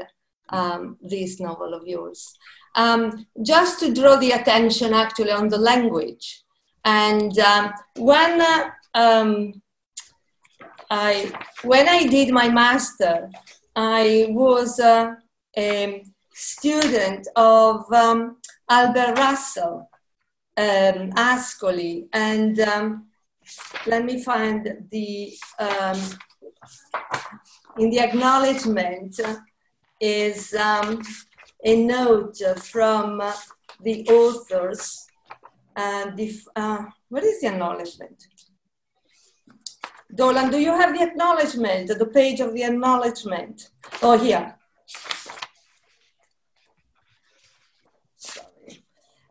[0.50, 2.38] um, this novel of yours.
[2.76, 6.44] Um, just to draw the attention actually on the language,
[6.88, 9.62] and um, when uh, um,
[10.90, 11.32] I
[11.64, 13.30] when I did my master,
[13.76, 15.16] I was uh,
[15.58, 18.38] a student of um,
[18.70, 19.90] Albert Russell,
[20.56, 23.08] um, Ascoli, and um,
[23.86, 26.00] let me find the um,
[27.78, 29.20] in the acknowledgement
[30.00, 31.02] is um,
[31.66, 33.22] a note from
[33.82, 35.07] the authors.
[35.78, 38.28] And if, uh, what is the acknowledgement?
[40.14, 43.70] Dolan, do you have the acknowledgement, the page of the acknowledgement?
[44.02, 44.56] Oh, here.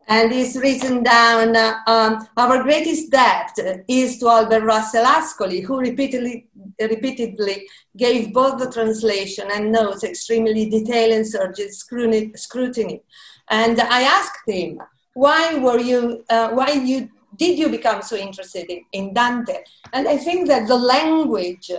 [0.07, 1.55] and is written down
[1.85, 3.51] um, our greatest debt
[3.87, 6.47] is to albert russell ascoli who repeatedly
[6.79, 13.01] repeatedly gave both the translation and notes extremely detailed and searching scrutiny
[13.49, 14.79] and i asked him
[15.23, 17.09] why were you uh, why you
[17.41, 19.57] did you become so interested in, in dante
[19.93, 21.71] and i think that the language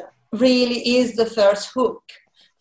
[0.45, 2.03] really is the first hook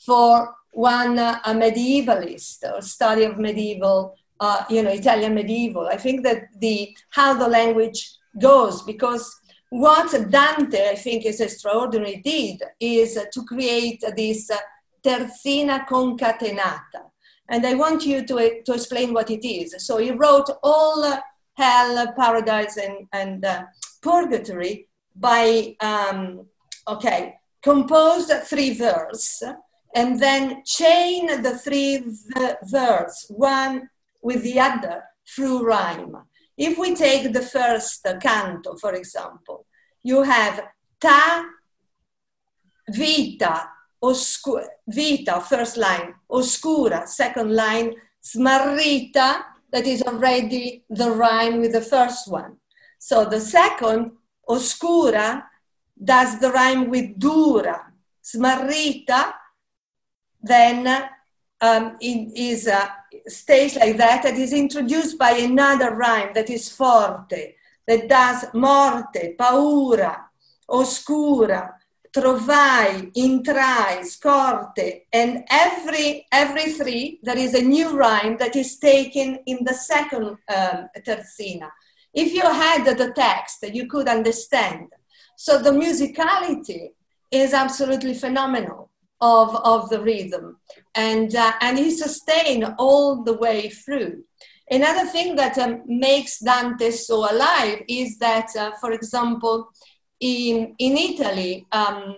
[0.08, 0.30] for
[0.72, 5.88] one uh, a medievalist or study of medieval uh, you know, Italian medieval.
[5.88, 9.36] I think that the how the language goes because
[9.70, 14.58] what Dante, I think, is extraordinary did is to create this uh,
[15.04, 17.12] terzina concatenata.
[17.50, 19.76] And I want you to, to explain what it is.
[19.86, 21.20] So he wrote all uh,
[21.54, 23.64] hell, paradise, and, and uh,
[24.02, 26.46] purgatory by, um,
[26.88, 29.44] okay, composed three verses
[29.96, 32.04] and then chain the three
[32.64, 33.90] verses one
[34.22, 36.16] with the other through rhyme.
[36.58, 39.66] If we take the first canto, for example,
[40.04, 40.62] you have
[41.00, 41.46] ta,
[42.90, 43.70] vita,
[44.04, 51.82] oscura, vita, first line, oscura, second line, smarrita, that is already the rhyme with the
[51.82, 52.58] first one.
[53.00, 54.12] So the second,
[54.48, 55.44] oscura,
[56.02, 57.92] does the rhyme with dura.
[58.24, 59.34] Smarrita,
[60.42, 60.88] then
[61.62, 62.88] um, it is uh,
[63.28, 67.56] stays like that and is introduced by another rhyme that is forte,
[67.88, 70.18] that does morte, paura,
[70.70, 71.74] oscura,
[72.16, 79.40] trovai, intrai, scorte, and every every three there is a new rhyme that is taken
[79.46, 81.70] in the second um, terzina.
[82.14, 84.88] If you had the text, you could understand.
[85.36, 86.90] So the musicality
[87.32, 88.90] is absolutely phenomenal
[89.22, 90.58] of, of the rhythm.
[90.96, 94.24] And, uh, and he sustained all the way through.
[94.70, 99.70] Another thing that um, makes Dante so alive is that, uh, for example,
[100.20, 102.18] in, in Italy, um,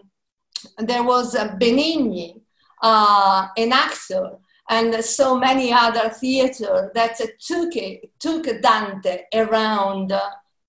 [0.78, 2.42] there was Benigni,
[2.82, 4.32] uh, an actor,
[4.70, 10.14] and so many other theater that took, it, took Dante around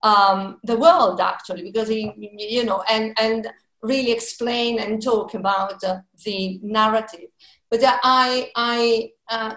[0.02, 3.48] um, the world, actually, because he, you know, and, and
[3.82, 7.28] really explain and talk about the narrative.
[7.70, 9.54] But I, I uh,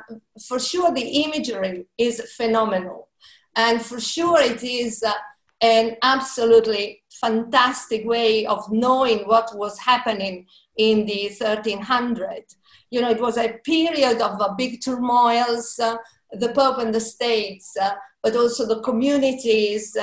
[0.48, 3.10] for sure, the imagery is phenomenal.
[3.56, 5.14] And for sure, it is uh,
[5.64, 10.46] an absolutely fantastic way of knowing what was happening
[10.76, 12.44] in the 1300.
[12.92, 15.96] You know, it was a period of uh, big turmoils, uh,
[16.34, 17.78] the Pope and the states,
[18.22, 19.98] but also the communities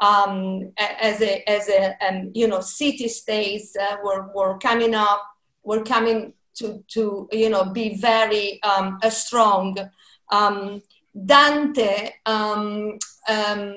[0.00, 5.22] um, as a as a um, you know city states uh, were were coming up
[5.62, 9.76] were coming to to you know be very um, strong.
[10.30, 10.82] Um,
[11.24, 13.74] Dante um, um,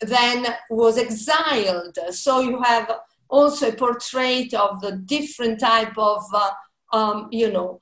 [0.00, 2.90] then was exiled, so you have
[3.28, 6.22] also a portrait of the different type of
[6.92, 7.80] uh, you know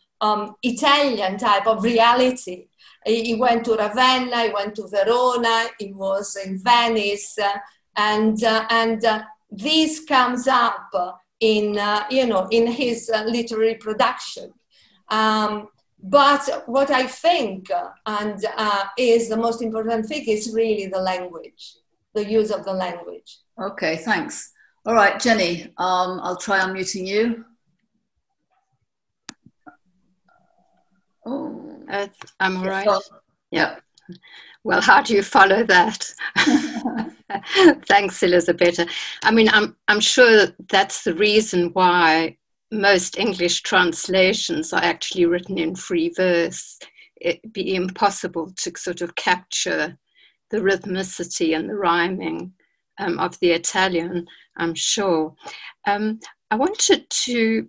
[0.63, 2.69] Italian type of reality.
[3.05, 7.37] He went to Ravenna, he went to Verona, he was in Venice,
[7.97, 10.91] and, uh, and uh, this comes up
[11.41, 14.53] in, uh, you know, in his uh, literary production.
[15.09, 15.69] Um,
[16.03, 21.01] but what I think uh, and uh, is the most important thing is really the
[21.01, 21.75] language,
[22.15, 23.39] the use of the language.
[23.61, 24.53] Okay, thanks.
[24.85, 27.45] All right, Jenny, um, I'll try unmuting you.
[31.25, 32.09] Oh, uh,
[32.41, 32.89] I'm all right.
[33.51, 33.77] Yeah.
[34.65, 36.13] Well, how do you follow that?
[37.87, 38.81] Thanks, Elizabeth.
[39.23, 42.37] I mean, I'm I'm sure that's the reason why
[42.71, 46.79] most English translations are actually written in free verse.
[47.21, 49.99] It'd be impossible to sort of capture
[50.53, 52.53] the rhythmicity and the rhyming
[52.99, 54.27] um, of the Italian,
[54.57, 55.35] I'm sure.
[55.87, 57.69] Um, I wanted to,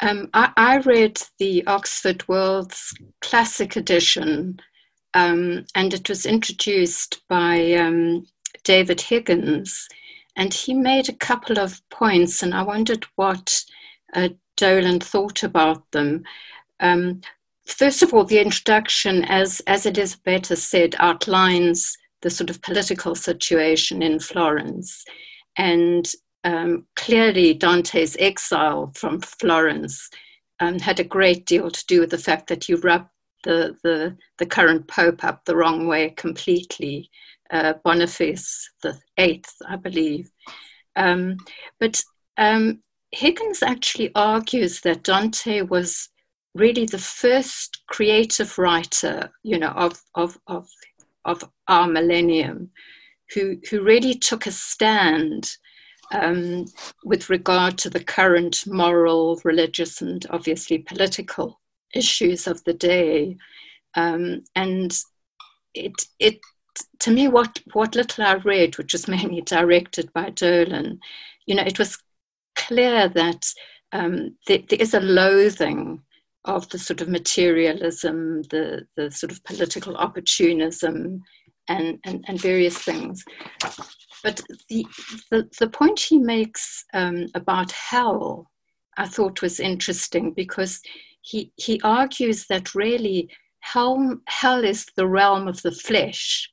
[0.00, 4.60] um, I, I, read the Oxford World's Classic Edition,
[5.14, 8.26] um, and it was introduced by um,
[8.64, 9.88] David Higgins,
[10.36, 13.64] and he made a couple of points, and I wondered what
[14.12, 14.28] uh,
[14.58, 16.24] Dolan thought about them.
[16.80, 17.22] Um,
[17.68, 24.02] first of all, the introduction, as, as Elizabeth said, outlines the sort of political situation
[24.02, 25.04] in Florence.
[25.56, 26.10] And
[26.44, 30.08] um, clearly, Dante's exile from Florence
[30.60, 33.10] um, had a great deal to do with the fact that you rubbed
[33.44, 37.10] the, the, the current pope up the wrong way completely,
[37.50, 40.30] uh, Boniface the Eighth, I believe.
[40.96, 41.36] Um,
[41.78, 42.02] but
[42.36, 46.08] um, Higgins actually argues that Dante was
[46.58, 50.68] really the first creative writer, you know, of, of, of
[51.28, 52.70] of our millennium
[53.34, 55.56] who, who really took a stand
[56.12, 56.64] um,
[57.04, 61.60] with regard to the current moral, religious, and obviously political
[61.94, 63.36] issues of the day.
[63.94, 64.98] Um, and
[65.74, 66.40] it, it,
[67.00, 70.98] to me, what, what little I read, which was mainly directed by Dolan,
[71.46, 71.98] you know, it was
[72.56, 73.44] clear that
[73.92, 76.02] um, there is a loathing
[76.44, 81.22] of the sort of materialism, the, the sort of political opportunism,
[81.68, 83.24] and, and, and various things.
[84.24, 84.86] But the,
[85.30, 88.50] the, the point he makes um, about hell,
[88.96, 90.80] I thought was interesting because
[91.20, 93.28] he, he argues that really
[93.60, 96.50] hell, hell is the realm of the flesh.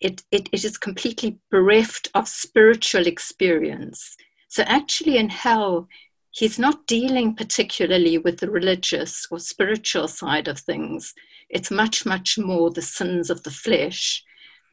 [0.00, 4.16] It, it, it is completely bereft of spiritual experience.
[4.48, 5.88] So, actually, in hell,
[6.36, 11.14] he's not dealing particularly with the religious or spiritual side of things.
[11.48, 14.22] It's much, much more the sins of the flesh,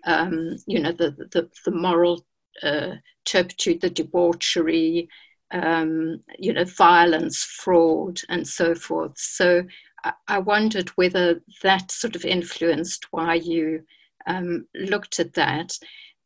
[0.06, 2.26] um, you know, the, the, the moral
[2.62, 5.08] uh, turpitude, the debauchery,
[5.52, 9.18] um, you know, violence, fraud, and so forth.
[9.18, 9.64] So
[10.04, 13.84] I, I wondered whether that sort of influenced why you
[14.28, 15.78] um, looked at that.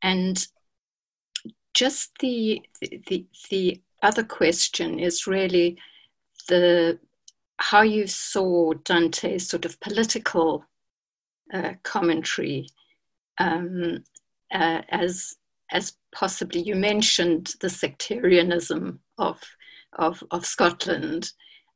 [0.01, 0.43] And
[1.75, 5.77] just the, the, the other question is really
[6.47, 6.99] the
[7.59, 10.63] how you saw Dante's sort of political
[11.51, 12.67] uh, commentary
[13.39, 14.03] um,
[14.53, 15.35] uh, as
[15.71, 19.41] as possibly you mentioned the sectarianism of
[19.93, 21.31] of, of Scotland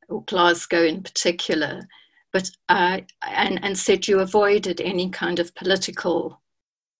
[0.08, 1.88] or Glasgow in particular,
[2.32, 6.40] but uh, and and said you avoided any kind of political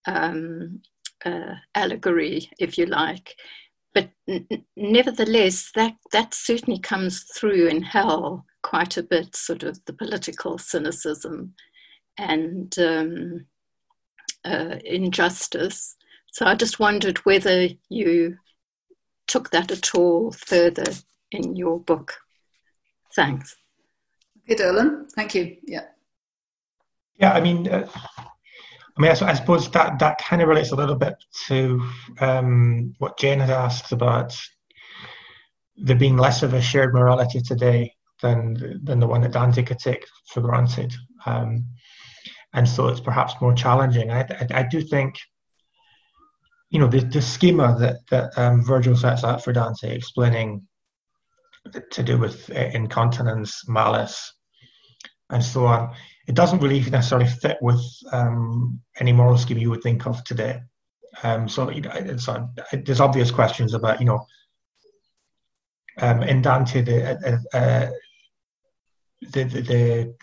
[0.07, 0.81] um,
[1.25, 3.37] uh, allegory, if you like
[3.95, 9.37] but n- nevertheless, that that certainly comes through in Hell quite a bit.
[9.37, 11.55] Sort of the political cynicism
[12.19, 13.47] and um,
[14.45, 15.97] uh, injustice.
[16.33, 18.39] So I just wondered whether you
[19.27, 20.85] took that at all further
[21.31, 22.15] in your book.
[23.15, 23.57] Thanks.
[24.45, 25.09] Okay, Dolan.
[25.15, 25.57] Thank you.
[25.67, 25.85] Yeah.
[27.17, 27.87] Yeah, I mean, uh,
[28.97, 31.15] I mean, I, I, suppose that that kind of relates a little bit
[31.47, 31.83] to
[32.21, 34.39] um, what Jane had asked about
[35.77, 39.79] there being less of a shared morality today than than the one that Dante could
[39.79, 40.93] take for granted,
[41.25, 41.65] um,
[42.53, 44.11] and so it's perhaps more challenging.
[44.11, 45.17] I, I, I do think,
[46.69, 50.67] you know, the, the schema that that um, Virgil sets out for Dante, explaining
[51.93, 54.35] to do with uh, incontinence, malice,
[55.31, 55.95] and so on
[56.33, 60.63] it doesn't really necessarily fit with um, any moral scheme you would think of today.
[61.23, 64.25] Um, so you know, uh, there's obvious questions about you know
[66.01, 67.91] um, in Dante the, uh, uh,
[69.21, 70.15] the, the, the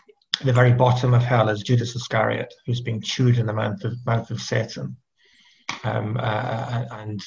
[0.45, 3.93] the very bottom of hell is Judas Iscariot, who's being chewed in the mouth of
[4.03, 4.97] mouth of Satan,
[5.84, 7.22] um, uh, and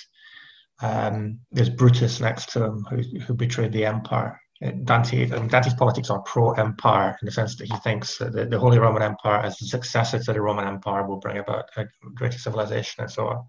[0.80, 4.41] um, there's Brutus next to him, who, who betrayed the empire.
[4.84, 8.78] Dante, Dante's politics are pro-empire in the sense that he thinks that the, the, Holy
[8.78, 11.84] Roman Empire, as the successor to the Roman Empire, will bring about a
[12.14, 13.44] greater civilization and so on.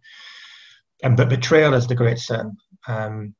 [1.03, 2.57] And but betrayal is the great sin.
[2.87, 3.35] Um,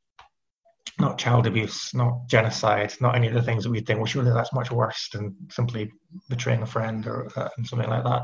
[0.99, 4.31] not child abuse, not genocide, not any of the things that we think, well, surely
[4.31, 5.91] that's much worse than simply
[6.29, 8.21] betraying a friend or uh, something like that.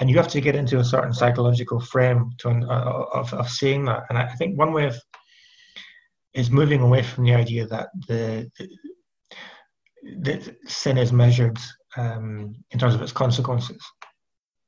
[0.00, 3.86] And you have to get into a certain psychological frame to, uh, of, of seeing
[3.86, 4.02] that.
[4.10, 5.00] And I think one way of
[6.34, 8.50] is moving away from the idea that the,
[10.02, 11.58] the sin is measured
[11.96, 13.80] um, in terms of its consequences,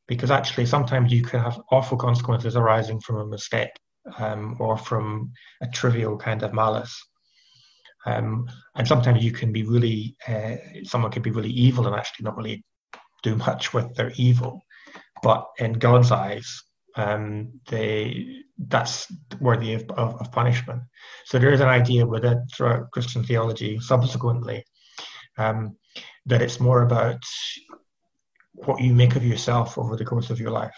[0.06, 3.70] because actually sometimes you can have awful consequences arising from a mistake
[4.18, 6.96] um, or from a trivial kind of malice.
[8.06, 12.24] Um, and sometimes you can be really, uh, someone can be really evil and actually
[12.24, 12.64] not really
[13.24, 14.64] do much with their evil.
[15.22, 16.62] But in God's eyes,
[16.96, 19.06] um, they that's
[19.40, 20.82] worthy of, of, of, punishment.
[21.26, 24.64] So there is an idea with it throughout Christian theology subsequently
[25.36, 25.76] um,
[26.24, 27.22] that it's more about
[28.52, 30.76] what you make of yourself over the course of your life.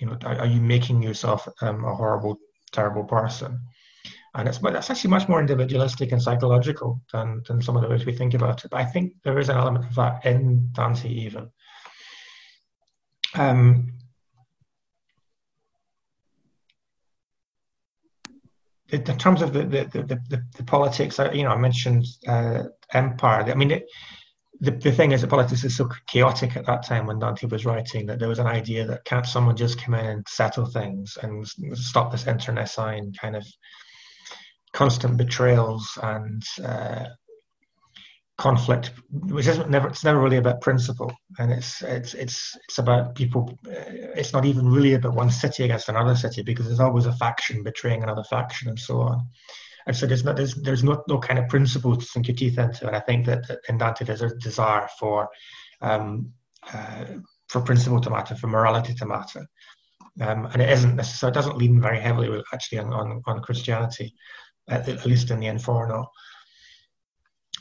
[0.00, 2.38] You know, are, are you making yourself um, a horrible,
[2.72, 3.60] terrible person?
[4.34, 7.88] And it's but that's actually much more individualistic and psychological than, than some of the
[7.88, 8.70] ways we think about it.
[8.70, 11.50] But I think there is an element of that in Dante even.
[13.34, 13.97] Um,
[18.90, 23.42] in terms of the the, the, the, the politics, you know, I mentioned uh, empire.
[23.42, 23.86] I mean, it,
[24.60, 27.64] the, the thing is that politics is so chaotic at that time when Dante was
[27.64, 31.16] writing that there was an idea that can't someone just come in and settle things
[31.22, 33.46] and stop this internecine kind of
[34.72, 37.06] constant betrayals and uh,
[38.38, 43.14] conflict, which isn't never it's never really about principle, and it's it's it's it's about
[43.14, 43.58] people.
[43.66, 47.12] Uh, it's not even really about one city against another city because there's always a
[47.12, 49.26] faction betraying another faction and so on.
[49.86, 52.58] And so there's not there's there's no, no kind of principle to sink your teeth
[52.58, 52.86] into.
[52.86, 55.28] And I think that, in Dante there's a desire for
[55.80, 56.32] um,
[56.72, 57.04] uh,
[57.48, 59.46] for principle to matter, for morality to matter.
[60.20, 64.14] Um, and it isn't necessarily, it doesn't lean very heavily actually on, on, on Christianity,
[64.68, 66.10] at, at, least in the Inferno.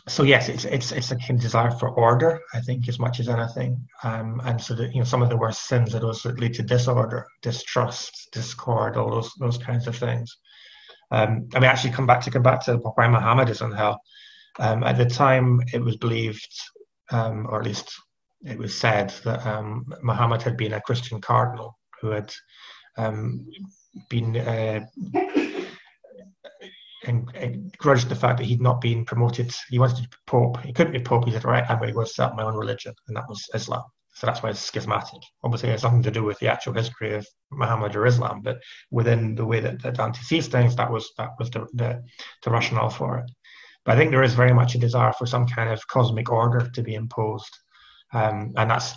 [0.08, 3.20] So yes, it's it's it's a kind of desire for order, I think, as much
[3.20, 3.88] as anything.
[4.04, 6.54] Um, and so that you know some of the worst sins are those that lead
[6.56, 10.38] to disorder, distrust, discord, all those those kinds of things.
[11.12, 14.02] Um, I mean, actually, come back to come back to why Muhammad is in hell.
[14.60, 16.54] Um, at the time, it was believed,
[17.12, 17.94] um, or at least
[18.46, 22.34] it was said, that um, Muhammad had been a Christian cardinal who had
[22.98, 23.46] um,
[24.10, 24.86] been uh,
[27.78, 29.54] grudged the fact that he'd not been promoted.
[29.70, 30.60] He wanted to be pope.
[30.62, 31.26] He couldn't be pope.
[31.26, 33.84] He said, "Right, I'm going to start my own religion," and that was Islam.
[34.18, 35.22] So that's why it's schismatic.
[35.44, 38.58] Obviously, it has nothing to do with the actual history of Muhammad or Islam, but
[38.90, 42.04] within the way that, that Dante sees things, that was that was the, the,
[42.44, 43.32] the rationale for it.
[43.86, 46.68] But I think there is very much a desire for some kind of cosmic order
[46.68, 47.56] to be imposed,
[48.12, 48.96] um, and that's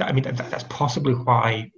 [0.00, 1.70] I mean that, that's possibly why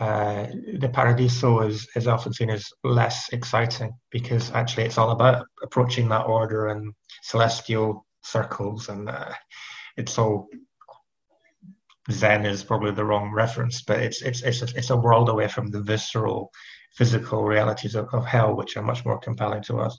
[0.00, 0.46] uh,
[0.78, 6.08] the Paradiso is, is often seen as less exciting because actually it's all about approaching
[6.08, 9.32] that order and celestial circles and uh,
[9.98, 10.48] it's all
[12.10, 15.48] Zen is probably the wrong reference, but it's it's it's a, it's a world away
[15.48, 16.50] from the visceral,
[16.94, 19.98] physical realities of, of hell, which are much more compelling to us.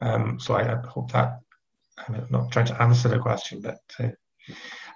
[0.00, 1.34] Um, so I, I, hope that
[1.98, 4.08] I'm not trying to answer the question, but uh,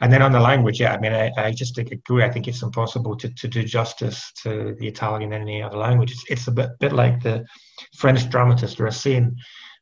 [0.01, 2.25] and then on the language, yeah, I mean, I, I just agree.
[2.25, 6.13] I think it's impossible to, to do justice to the Italian in any other language.
[6.13, 7.45] It's, it's a bit bit like the
[7.97, 9.37] French dramatist Racine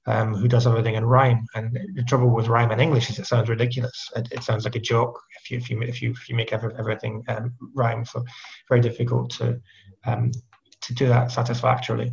[0.07, 1.47] um, who does everything in rhyme.
[1.55, 4.11] And the trouble with rhyme in English is it sounds ridiculous.
[4.17, 6.53] It, it sounds like a joke if you if you if you if you make
[6.53, 8.05] every, everything um, rhyme.
[8.05, 8.25] So
[8.69, 9.61] very difficult to
[10.05, 10.33] um,
[10.83, 12.13] to do that satisfactorily.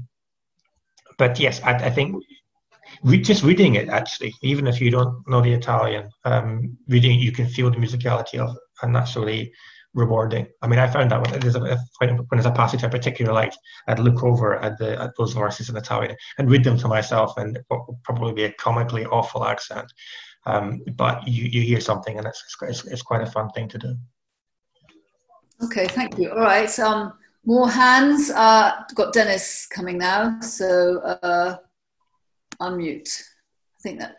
[1.18, 2.24] But yes, I, I think
[3.06, 7.32] just reading it actually, even if you don't know the Italian, um, reading it you
[7.32, 9.52] can feel the musicality of it, and that's really
[9.93, 10.47] rewarding.
[10.62, 13.58] I mean, I found that when there's a, when there's a passage I particularly liked,
[13.88, 17.38] I'd look over at the at those verses in Italian and read them to myself,
[17.38, 19.91] and it would probably be a comically awful accent.
[20.45, 23.78] Um, but you, you hear something, and it's, it's, it's quite a fun thing to
[23.78, 23.95] do.
[25.64, 26.32] Okay, thank you.
[26.32, 27.14] All right, um,
[27.45, 28.32] more hands.
[28.32, 31.58] Uh, got Dennis coming now, so uh,
[32.62, 33.22] unmute.
[33.22, 34.18] I think that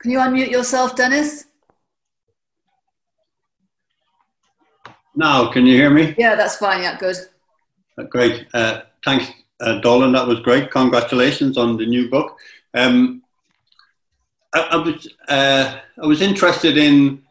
[0.00, 1.44] Can you unmute yourself, Dennis?
[5.14, 6.14] Now, can you hear me?
[6.16, 6.82] Yeah, that's fine.
[6.82, 7.16] Yeah, good.
[7.98, 8.46] Uh, great.
[8.54, 9.26] Uh, thanks,
[9.60, 10.12] uh, Dolan.
[10.12, 10.70] That was great.
[10.70, 12.38] Congratulations on the new book.
[12.72, 13.22] Um,
[14.54, 17.22] I, I, was uh, I was interested in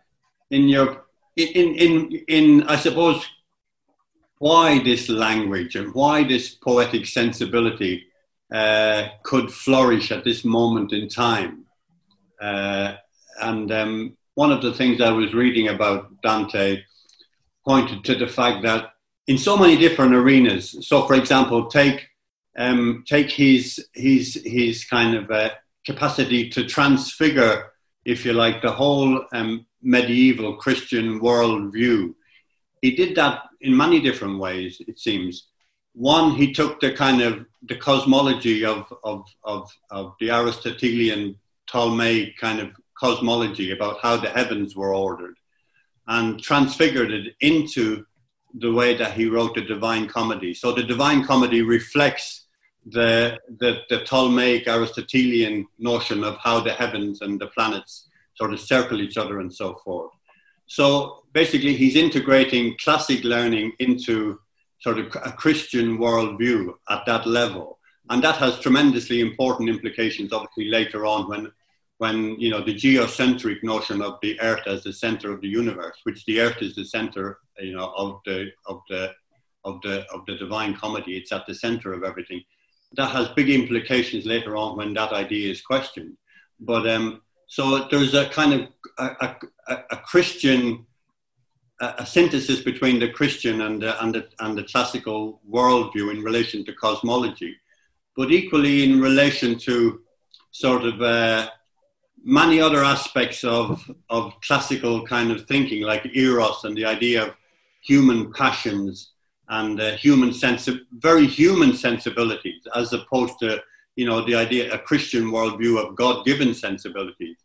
[0.51, 1.05] in your
[1.35, 3.25] in in in I suppose
[4.39, 8.05] why this language and why this poetic sensibility
[8.53, 11.65] uh, could flourish at this moment in time.
[12.41, 12.93] Uh,
[13.41, 16.81] and um, one of the things I was reading about Dante
[17.65, 18.93] pointed to the fact that
[19.27, 20.75] in so many different arenas.
[20.87, 22.07] So, for example, take
[22.57, 25.51] um, take his his his kind of uh,
[25.85, 27.71] capacity to transfigure,
[28.05, 32.15] if you like, the whole um, medieval Christian worldview.
[32.81, 34.81] He did that in many different ways.
[34.87, 35.47] It seems.
[35.93, 41.35] One, he took the kind of the cosmology of of of, of the Aristotelian
[41.67, 45.35] Ptolemaic kind of cosmology about how the heavens were ordered,
[46.07, 48.05] and transfigured it into
[48.55, 50.53] the way that he wrote the Divine Comedy.
[50.53, 52.45] So the Divine Comedy reflects
[52.85, 58.59] the, the, the Ptolemaic Aristotelian notion of how the heavens and the planets sort of
[58.59, 60.11] circle each other and so forth.
[60.69, 64.39] So basically, he's integrating classic learning into
[64.79, 67.79] sort of a Christian worldview at that level.
[68.09, 71.51] And that has tremendously important implications, obviously, later on when,
[71.97, 75.97] when you know, the geocentric notion of the earth as the center of the universe,
[76.03, 79.11] which the earth is the center, you know, of the, of the,
[79.65, 81.17] of the, of the divine comedy.
[81.17, 82.43] It's at the center of everything
[82.93, 86.17] that has big implications later on when that idea is questioned.
[86.59, 88.69] But um, so there's a kind of
[88.99, 89.37] a,
[89.91, 90.85] a, Christian,
[91.79, 96.65] a, synthesis between the Christian and the, and, the, and the classical worldview in relation
[96.65, 97.55] to cosmology,
[98.15, 100.01] but equally in relation to
[100.51, 101.49] sort of uh,
[102.23, 107.35] many other aspects of, of classical kind of thinking, like eros and the idea of
[107.81, 109.13] human passions
[109.47, 113.61] and uh, human sensi- very human sensibilities, as opposed to
[113.95, 117.37] you know the idea a Christian worldview of God-given sensibilities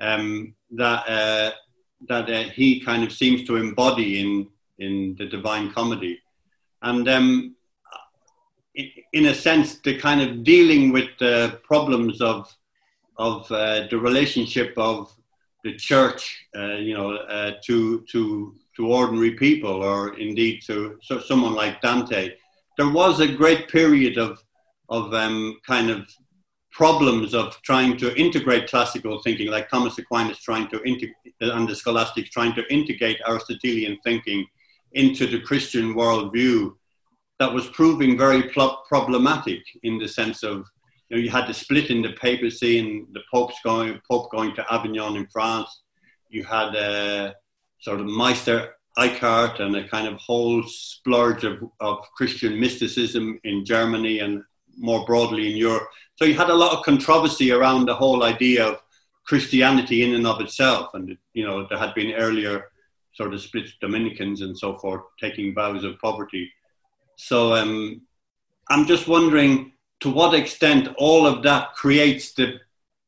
[0.00, 1.50] um, that uh,
[2.08, 4.48] that uh, he kind of seems to embody in
[4.78, 6.20] in the Divine Comedy,
[6.82, 7.54] and um,
[8.74, 12.54] in a sense, the kind of dealing with the problems of
[13.18, 15.12] of uh, the relationship of
[15.62, 21.20] the church, uh, you know, uh, to to to ordinary people or indeed to so
[21.20, 22.32] someone like Dante.
[22.78, 24.42] There was a great period of,
[24.88, 26.08] of um, kind of
[26.80, 31.76] problems of trying to integrate classical thinking, like Thomas Aquinas trying to integrate, and the
[31.76, 34.46] scholastics trying to integrate Aristotelian thinking
[34.92, 36.72] into the Christian worldview
[37.38, 38.44] that was proving very
[38.88, 40.66] problematic in the sense of
[41.10, 44.54] you, know, you had the split in the papacy and the Pope's going, Pope going
[44.54, 45.82] to Avignon in France.
[46.30, 47.34] You had uh,
[47.80, 53.66] sort of Meister Eckhart and a kind of whole splurge of, of Christian mysticism in
[53.66, 54.42] Germany and
[54.80, 55.88] more broadly in Europe.
[56.16, 58.82] So you had a lot of controversy around the whole idea of
[59.24, 60.94] Christianity in and of itself.
[60.94, 62.70] And, you know, there had been earlier
[63.12, 66.50] sort of split Dominicans and so forth taking vows of poverty.
[67.16, 68.02] So um,
[68.68, 72.60] I'm just wondering to what extent all of that creates the,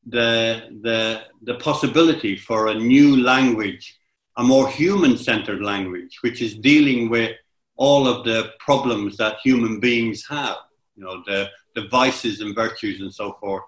[0.06, 3.98] the, the, the possibility for a new language
[4.36, 7.36] a more human centered language, which is dealing with
[7.76, 10.56] all of the problems that human beings have,
[10.96, 13.62] you know, the, the vices and virtues and so forth.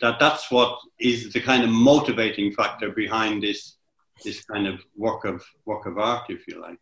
[0.00, 3.76] That that's what is the kind of motivating factor behind this
[4.24, 6.78] this kind of work of work of art, if you like.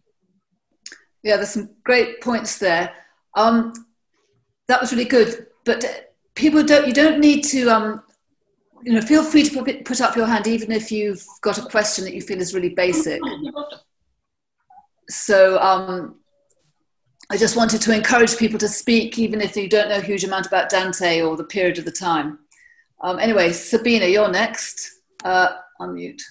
[1.23, 2.93] Yeah, there's some great points there.
[3.37, 3.73] Um,
[4.69, 6.87] that was really good, but people don't.
[6.87, 8.03] You don't need to um,
[8.87, 12.05] you know, feel free to put up your hand even if you've got a question
[12.05, 13.21] that you feel is really basic.
[15.09, 16.17] So um,
[17.29, 20.23] I just wanted to encourage people to speak, even if you don't know a huge
[20.23, 22.39] amount about Dante or the period of the time.
[23.01, 25.01] Um, anyway, Sabina, you're next.
[25.25, 25.49] Uh,
[25.81, 26.23] unmute.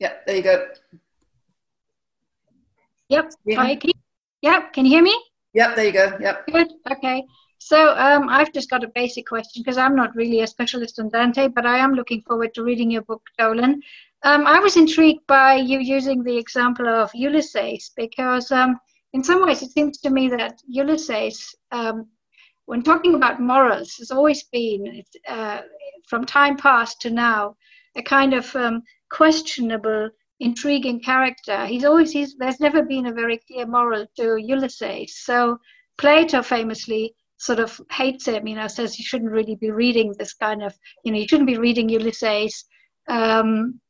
[0.00, 0.66] Yep, there you go.
[3.08, 3.32] Yep.
[3.54, 4.00] Hi, can you,
[4.42, 4.72] yep.
[4.72, 5.22] Can you hear me?
[5.52, 5.76] Yep.
[5.76, 6.16] There you go.
[6.20, 6.46] Yep.
[6.46, 6.68] Good.
[6.90, 7.24] Okay.
[7.58, 11.10] So um, I've just got a basic question because I'm not really a specialist on
[11.10, 13.82] Dante, but I am looking forward to reading your book, Dolan.
[14.22, 18.78] Um, I was intrigued by you using the example of Ulysses because, um,
[19.12, 22.06] in some ways, it seems to me that Ulysses, um,
[22.66, 25.62] when talking about morals, has always been, uh,
[26.08, 27.56] from time past to now,
[27.96, 31.66] a kind of um, questionable, intriguing character.
[31.66, 35.18] He's always, he's, there's never been a very clear moral to Ulysses.
[35.24, 35.58] So
[35.96, 40.34] Plato famously sort of hates him, you know, says you shouldn't really be reading this
[40.34, 42.64] kind of, you know, you shouldn't be reading Ulysses.
[43.08, 43.80] Um,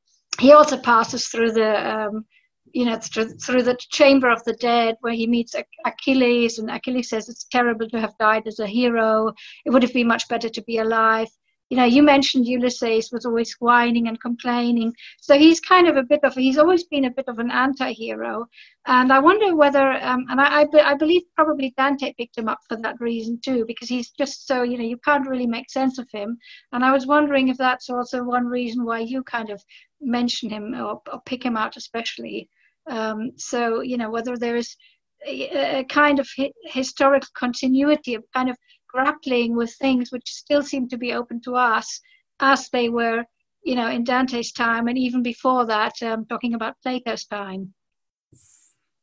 [0.40, 2.24] he also passes through the, um,
[2.72, 7.10] you know, through, through the chamber of the dead where he meets Achilles, and Achilles
[7.10, 9.32] says it's terrible to have died as a hero.
[9.66, 11.28] It would have been much better to be alive
[11.70, 14.92] you know, you mentioned Ulysses was always whining and complaining.
[15.20, 17.92] So he's kind of a bit of, he's always been a bit of an anti
[17.92, 18.46] hero.
[18.86, 22.58] And I wonder whether, um, and I, I, I, believe probably Dante picked him up
[22.68, 25.98] for that reason too, because he's just so, you know, you can't really make sense
[25.98, 26.36] of him.
[26.72, 29.62] And I was wondering if that's also one reason why you kind of
[30.00, 32.48] mention him or, or pick him out especially.
[32.88, 34.76] Um, so, you know, whether there is
[35.24, 38.56] a, a kind of hi- historical continuity of kind of
[38.92, 42.00] grappling with things which still seem to be open to us
[42.40, 43.24] as they were,
[43.64, 47.72] you know, in Dante's time and even before that, um, talking about Plato's time.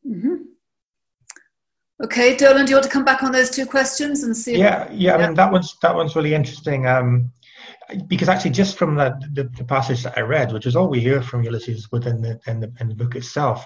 [0.06, 0.36] Mm-hmm.
[2.04, 4.58] Okay, Dolan, do you want to come back on those two questions and see?
[4.58, 5.16] Yeah, yeah.
[5.16, 6.86] I mean, that one's that one's really interesting.
[6.86, 7.32] Um,
[8.08, 11.00] because actually, just from the, the, the passage that I read, which is all we
[11.00, 13.66] hear from Ulysses within the in the, in the book itself,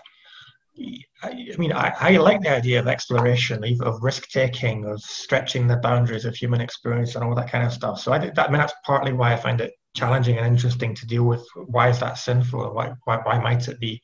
[1.23, 5.77] I, mean, I, I like the idea of exploration, of risk taking, of stretching the
[5.77, 7.99] boundaries of human experience, and all that kind of stuff.
[7.99, 11.05] So I, that, I mean, that's partly why I find it challenging and interesting to
[11.05, 11.45] deal with.
[11.67, 12.73] Why is that sinful?
[12.73, 14.01] Why why, why might it be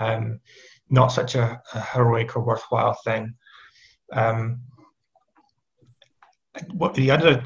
[0.00, 0.40] um,
[0.90, 3.34] not such a, a, heroic or worthwhile thing?
[4.12, 4.60] Um,
[6.72, 7.42] what the other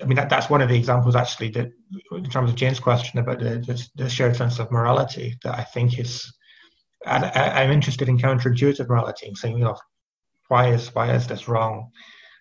[0.00, 1.70] I mean, that, that's one of the examples actually that,
[2.12, 5.64] in terms of Jane's question about the, the, the shared sense of morality, that I
[5.64, 6.32] think is,
[7.06, 9.76] I, am interested in counterintuitive morality and saying, you know,
[10.48, 11.90] why is why is this wrong?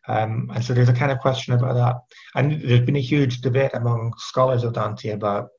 [0.07, 1.95] Um, and so there's a kind of question about that.
[2.35, 5.49] And there's been a huge debate among scholars of Dante about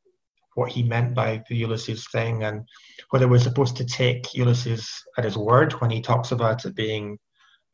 [0.55, 2.62] what he meant by the Ulysses thing and
[3.11, 7.18] whether we're supposed to take Ulysses at his word when he talks about it being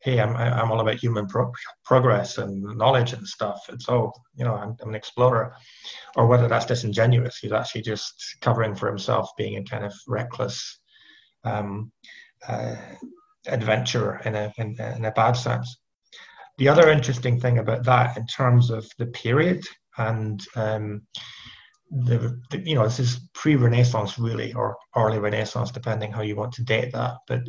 [0.01, 1.51] hey, I'm I'm all about human pro-
[1.83, 3.65] progress and knowledge and stuff.
[3.69, 5.55] And so, you know, I'm, I'm, an explorer,
[6.15, 7.37] or whether that's disingenuous.
[7.37, 10.78] He's actually just covering for himself, being a kind of reckless
[11.43, 11.91] um,
[12.47, 12.75] uh,
[13.47, 15.77] adventurer in a in, in a bad sense.
[16.57, 19.63] The other interesting thing about that, in terms of the period
[19.97, 21.03] and um,
[21.89, 26.53] the, the, you know this is pre-Renaissance really, or early Renaissance, depending how you want
[26.53, 27.41] to date that, but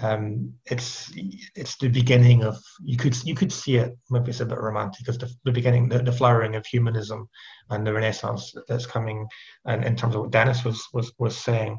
[0.00, 1.12] um, it's
[1.54, 5.08] it's the beginning of you could you could see it maybe it's a bit romantic
[5.08, 7.28] as the, the beginning the, the flowering of humanism
[7.70, 9.26] and the renaissance that's coming
[9.66, 11.78] and in terms of what dennis was was was saying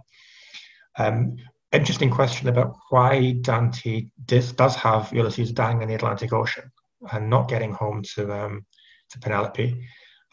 [0.97, 1.35] um,
[1.71, 6.71] interesting question about why dante does, does have ulysses dying in the atlantic ocean
[7.11, 8.65] and not getting home to um,
[9.09, 9.85] to penelope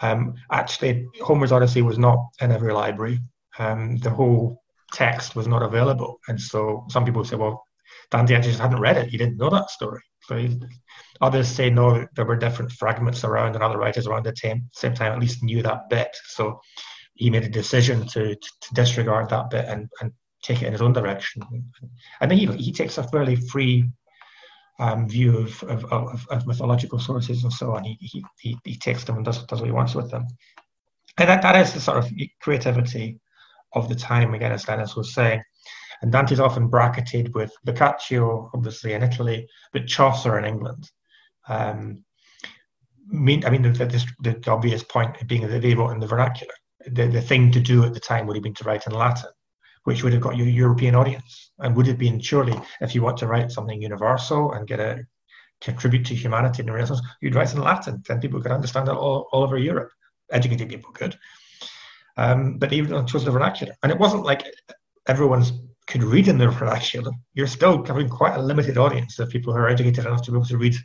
[0.03, 3.19] um, actually homer's odyssey was not in every library
[3.59, 7.65] um, the whole text was not available and so some people say well
[8.11, 9.09] Dante actually just hadn't read it.
[9.09, 10.03] He didn't know that story.
[10.23, 10.61] So he,
[11.21, 14.95] others say no, there were different fragments around, and other writers around the same, same
[14.95, 16.15] time at least knew that bit.
[16.27, 16.61] So
[17.15, 20.13] he made a decision to, to disregard that bit and, and
[20.43, 21.43] take it in his own direction.
[22.21, 23.91] I think he, he takes a fairly free
[24.79, 27.85] um, view of, of, of, of, mythological sources and so on.
[27.85, 30.27] He, he, he, he takes them and does, does what he wants with them.
[31.19, 32.11] And that, that is the sort of
[32.41, 33.21] creativity
[33.75, 35.43] of the time, again, as Dennis was saying.
[36.01, 40.91] And Dante's often bracketed with Boccaccio, obviously in Italy, but Chaucer in England.
[41.47, 42.05] Um,
[43.07, 46.55] mean, I mean, the, the, the, obvious point being that they wrote in the vernacular.
[46.87, 49.31] The, the thing to do at the time would have been to write in Latin,
[49.85, 53.03] which would have got you a European audience, and would have been surely, if you
[53.03, 55.05] want to write something universal and get a
[55.61, 58.95] contribute to humanity in the Renaissance, you'd write in Latin, then people could understand it
[58.95, 59.91] all, all over Europe.
[60.33, 61.19] Educated people could.
[62.17, 63.75] Um, but even on chose the vernacular.
[63.83, 64.45] And it wasn't like
[65.07, 65.53] everyone's
[65.91, 69.59] could read in the vernacular, you're still having quite a limited audience of people who
[69.59, 70.77] are educated enough to be able to read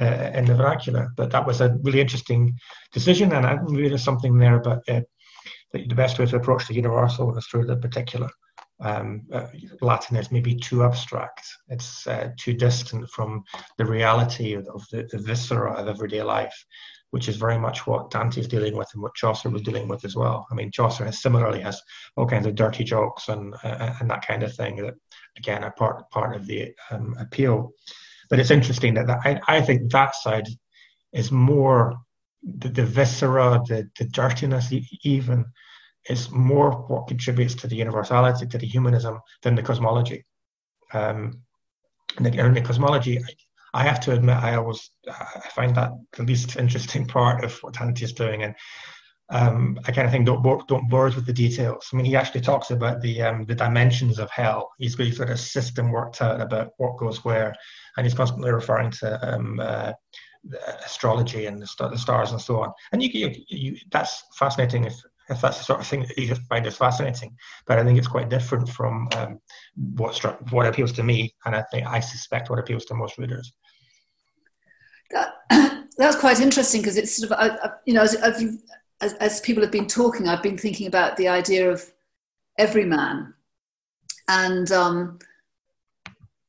[0.00, 1.12] uh, in the vernacular.
[1.16, 2.56] But that was a really interesting
[2.90, 5.02] decision, and I believe there's something there about uh,
[5.72, 8.30] the best way to approach the universal is through the particular.
[8.80, 9.46] Um, uh,
[9.80, 11.46] Latin is maybe too abstract.
[11.68, 13.44] It's uh, too distant from
[13.78, 16.66] the reality of, the, the, viscera of everyday life
[17.14, 20.04] which is very much what Dante is dealing with and what Chaucer was dealing with
[20.04, 20.48] as well.
[20.50, 21.80] I mean, Chaucer has similarly has
[22.16, 24.94] all kinds of dirty jokes and uh, and that kind of thing that
[25.36, 27.70] again are part part of the um, appeal.
[28.28, 30.48] But it's interesting that, that I, I think that side
[31.12, 31.94] is more
[32.42, 34.72] the, the viscera, the, the dirtiness
[35.04, 35.44] even
[36.08, 40.24] is more what contributes to the universality, to the humanism than the cosmology.
[40.92, 41.42] Um,
[42.16, 43.20] and the, and the cosmology,
[43.72, 47.74] I have to admit, I always I find that the least interesting part of what
[47.74, 48.54] Dante is doing, and
[49.30, 51.88] um, I kind of think don't bore, don't bore us with the details.
[51.92, 54.70] I mean, he actually talks about the um, the dimensions of hell.
[54.78, 57.54] He's got sort of system worked out about what goes where,
[57.96, 59.92] and he's constantly referring to um, uh,
[60.84, 62.72] astrology and the, stars and so on.
[62.92, 64.94] And you, you, you, that's fascinating if
[65.28, 67.36] if that's the sort of thing that you find as fascinating.
[67.66, 69.40] But I think it's quite different from um,
[69.96, 73.18] what struck, what appeals to me, and I think I suspect what appeals to most
[73.18, 73.52] readers.
[75.10, 75.34] That,
[75.96, 79.62] that's quite interesting because it's sort of, I, I, you know, as, as, as, people
[79.62, 81.84] have been talking, I've been thinking about the idea of
[82.58, 83.34] every man
[84.28, 85.18] and, um,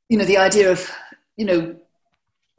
[0.10, 0.90] you know, the idea of,
[1.38, 1.76] you know,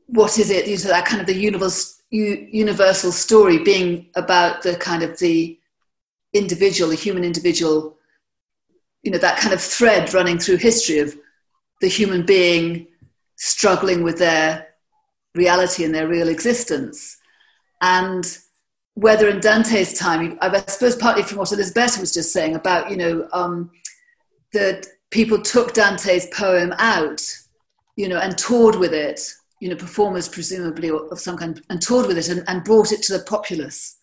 [0.06, 4.76] what is it, you know, that kind of the universal, universal story being about the
[4.76, 5.58] kind of the
[6.36, 7.96] individual, the human individual
[9.06, 11.16] you know, that kind of thread running through history of
[11.80, 12.88] the human being
[13.36, 14.66] struggling with their
[15.36, 17.16] reality and their real existence.
[17.80, 18.26] And
[18.94, 22.96] whether in Dante's time, I suppose partly from what Elizabeth was just saying about, you
[22.96, 23.70] know, um,
[24.52, 27.22] that people took Dante's poem out,
[27.94, 29.20] you know, and toured with it,
[29.60, 33.02] you know, performers presumably of some kind, and toured with it and, and brought it
[33.02, 33.95] to the populace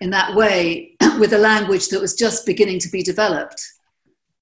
[0.00, 3.62] in that way with a language that was just beginning to be developed.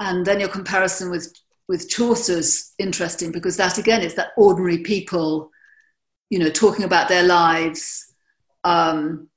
[0.00, 1.32] And then your comparison with,
[1.68, 5.50] with Chaucer's interesting because that again is that ordinary people,
[6.30, 8.12] you know, talking about their lives,
[8.64, 9.28] um,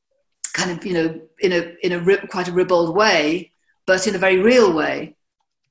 [0.53, 3.51] kind of, you know, in a, in a quite a ribald way,
[3.85, 5.15] but in a very real way.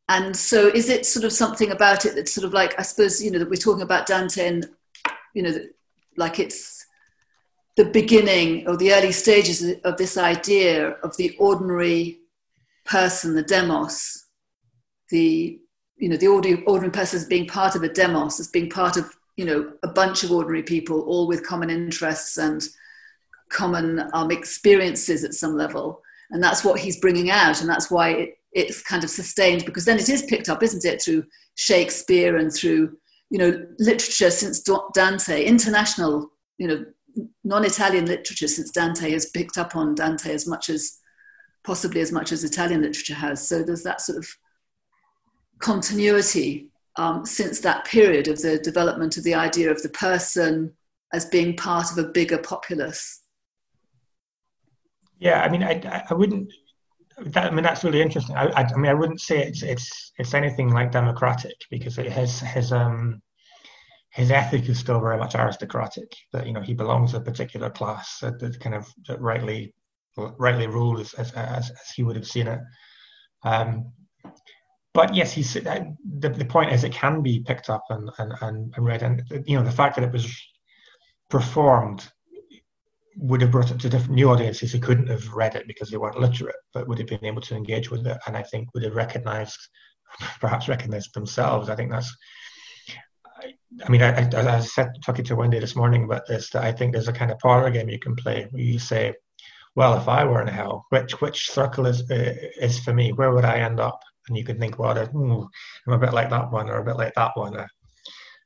[0.09, 3.23] And so is it sort of something about it that's sort of like, I suppose,
[3.23, 4.69] you know, that we're talking about Dante and,
[5.35, 5.53] you know,
[6.17, 6.86] like it's
[7.77, 12.19] the beginning or the early stages of this idea of the ordinary
[12.87, 14.25] person, the demos,
[15.11, 15.61] the,
[15.97, 18.97] you know, the ordinary, ordinary person as being part of a demos, as being part
[18.97, 22.67] of, you know, a bunch of ordinary people, all with common interests and
[23.51, 26.01] common um, experiences at some level.
[26.31, 27.61] And that's what he's bringing out.
[27.61, 30.85] And that's why it, it's kind of sustained because then it is picked up, isn't
[30.85, 31.25] it, through
[31.57, 32.97] Shakespeare and through,
[33.29, 34.65] you know, literature since
[34.95, 36.85] Dante, international, you know,
[37.45, 40.99] non-Italian literature since Dante has picked up on Dante as much as
[41.65, 43.47] possibly as much as Italian literature has.
[43.47, 44.29] So there's that sort of
[45.59, 50.73] continuity um, since that period of the development of the idea of the person
[51.13, 53.23] as being part of a bigger populace.
[55.19, 56.53] Yeah, I mean, I, I wouldn't.
[57.19, 58.37] That, I mean, that's really interesting.
[58.37, 62.13] I, I, I, mean, I wouldn't say it's it's it's anything like democratic because it
[62.13, 63.23] has his um
[64.17, 66.11] his ethic is still very much aristocratic.
[66.33, 69.75] That you know he belongs to a particular class that, that kind of that rightly
[70.39, 72.61] rightly rules as, as, as he would have seen it.
[73.45, 73.93] Um,
[74.95, 75.95] but yes, he's the,
[76.35, 79.63] the point is it can be picked up and, and, and read, and you know
[79.63, 80.27] the fact that it was
[81.29, 82.11] performed
[83.19, 85.99] would have brought it to different new audiences who couldn't have read it because they
[85.99, 88.85] weren't literate, but would have been able to engage with it, and I think would
[88.85, 89.59] have recognised,
[90.41, 91.69] perhaps recognised themselves.
[91.69, 92.17] I think that's
[93.85, 96.73] I mean, I, I, I said talking to Wendy this morning about this that I
[96.73, 99.15] think there's a kind of parlor game you can play where you say,
[99.75, 103.13] "Well, if I were in hell, which which circle is uh, is for me?
[103.13, 106.51] Where would I end up?" And you can think, "Well, I'm a bit like that
[106.51, 107.69] one, or a bit like that one." Or,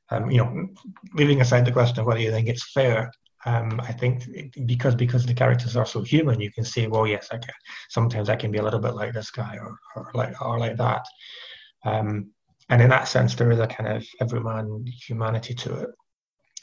[0.09, 0.67] um, you know,
[1.13, 3.11] leaving aside the question of whether you think it's fair,
[3.45, 4.23] um, I think
[4.65, 7.53] because because the characters are so human, you can say, well, yes, I can.
[7.89, 10.77] Sometimes I can be a little bit like this guy, or, or like or like
[10.77, 11.05] that.
[11.83, 12.31] Um,
[12.71, 15.89] and in that sense, there is a kind of everyman humanity to it.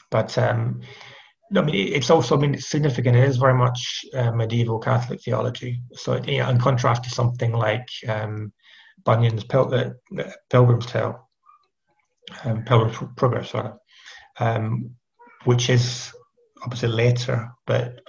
[0.09, 0.81] But um,
[1.55, 3.15] I mean, it's also I mean, it's significant.
[3.15, 5.81] It is very much uh, medieval Catholic theology.
[5.93, 8.51] So, you know, in contrast to something like um,
[9.05, 11.29] Bunyan's Pil- uh, Pilgrim's Tale,
[12.43, 13.53] um, Pilgrim's Progress,
[14.39, 14.95] um,
[15.43, 16.11] which is
[16.63, 18.01] obviously later, but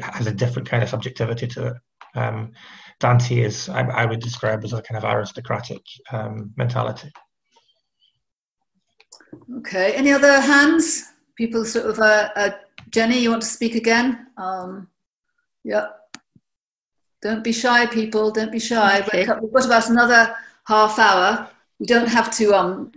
[0.00, 1.74] has a different kind of subjectivity to it.
[2.18, 2.52] Um,
[2.98, 7.12] Dante is, I, I, would describe as a kind of aristocratic um, mentality.
[9.58, 9.94] Okay.
[9.94, 11.12] Any other hands?
[11.36, 12.50] People sort of, uh, uh,
[12.90, 14.28] Jenny, you want to speak again?
[14.36, 14.88] Um,
[15.64, 15.86] yeah.
[17.22, 18.30] Don't be shy, people.
[18.30, 19.00] Don't be shy.
[19.00, 19.26] Okay.
[19.40, 20.34] We've got about another
[20.66, 21.48] half hour.
[21.78, 22.92] We don't have to um,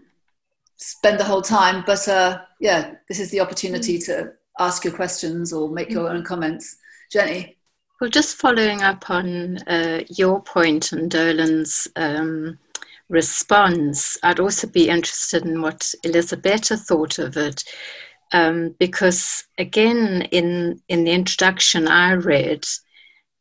[0.78, 5.52] spend the whole time, but uh, yeah, this is the opportunity to ask your questions
[5.52, 6.78] or make your own comments.
[7.12, 7.58] Jenny?
[8.00, 12.58] Well, just following up on uh, your point and Dolan's um,
[13.10, 17.64] response, I'd also be interested in what Elisabetta thought of it.
[18.32, 22.64] Um, because again, in, in the introduction I read,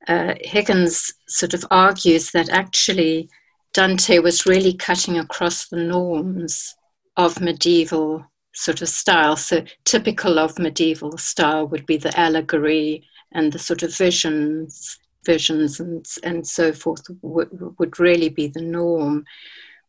[0.08, 3.28] uh, Higgins sort of argues that actually
[3.74, 6.74] Dante was really cutting across the norms
[7.16, 9.36] of medieval sort of style.
[9.36, 15.80] So, typical of medieval style would be the allegory and the sort of visions visions
[15.80, 17.48] and, and so forth would,
[17.78, 19.24] would really be the norm.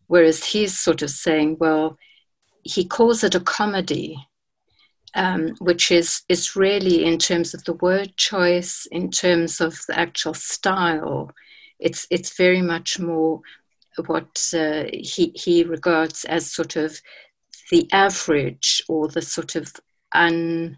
[0.07, 1.97] Whereas he's sort of saying, well,
[2.63, 4.17] he calls it a comedy,
[5.15, 9.97] um, which is, is really in terms of the word choice, in terms of the
[9.97, 11.31] actual style,
[11.79, 13.41] it's, it's very much more
[14.05, 17.01] what uh, he, he regards as sort of
[17.71, 19.71] the average or the sort of
[20.13, 20.77] un,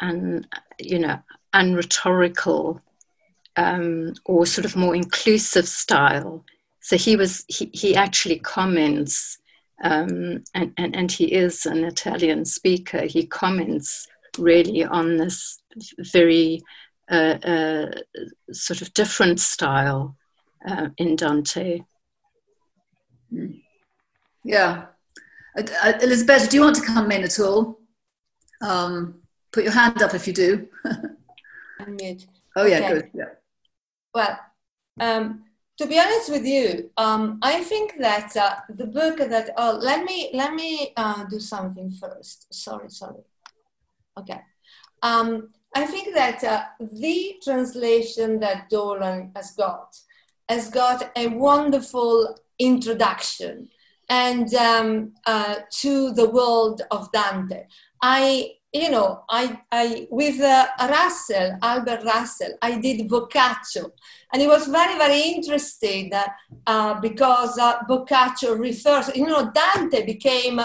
[0.00, 0.46] un
[0.78, 1.18] you know,
[1.54, 2.80] unrhetorical
[3.58, 6.44] um, or sort of more inclusive style.
[6.80, 9.38] So he was he, he actually comments,
[9.82, 13.02] um, and, and, and he is an Italian speaker.
[13.02, 14.06] He comments
[14.38, 15.60] really on this
[15.98, 16.62] very
[17.10, 17.90] uh, uh,
[18.52, 20.16] sort of different style
[20.66, 21.80] uh, in Dante.
[23.32, 23.60] Mm.
[24.44, 24.86] Yeah.
[25.58, 27.80] Uh, uh, Elizabeth, do you want to come in at all?
[28.60, 29.20] Um,
[29.52, 30.68] put your hand up if you do.
[32.56, 32.88] oh, yeah, okay.
[32.88, 33.10] good.
[33.14, 33.24] Yeah.
[34.14, 34.38] Well,
[35.00, 35.44] um,
[35.78, 40.04] to be honest with you, um, I think that uh, the book that oh, let
[40.04, 42.52] me let me uh, do something first.
[42.52, 43.22] Sorry, sorry.
[44.18, 44.40] Okay.
[45.02, 49.96] Um, I think that uh, the translation that Dolan has got
[50.48, 53.68] has got a wonderful introduction
[54.08, 57.66] and um, uh, to the world of Dante.
[58.02, 63.92] I, you know, I, I with uh, Russell, Albert Russell, I did Boccaccio,
[64.32, 66.12] and it was very, very interesting
[66.66, 70.60] uh, because uh, Boccaccio refers, you know, Dante became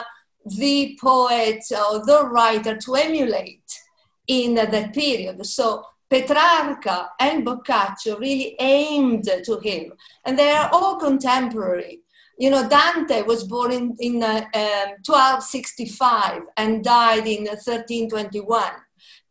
[0.46, 3.80] the poet or the writer to emulate
[4.28, 5.46] in that period.
[5.46, 9.94] So Petrarca and Boccaccio really aimed to him,
[10.26, 12.03] and they are all contemporary.
[12.38, 18.64] You know, Dante was born in, in uh, um, 1265 and died in 1321.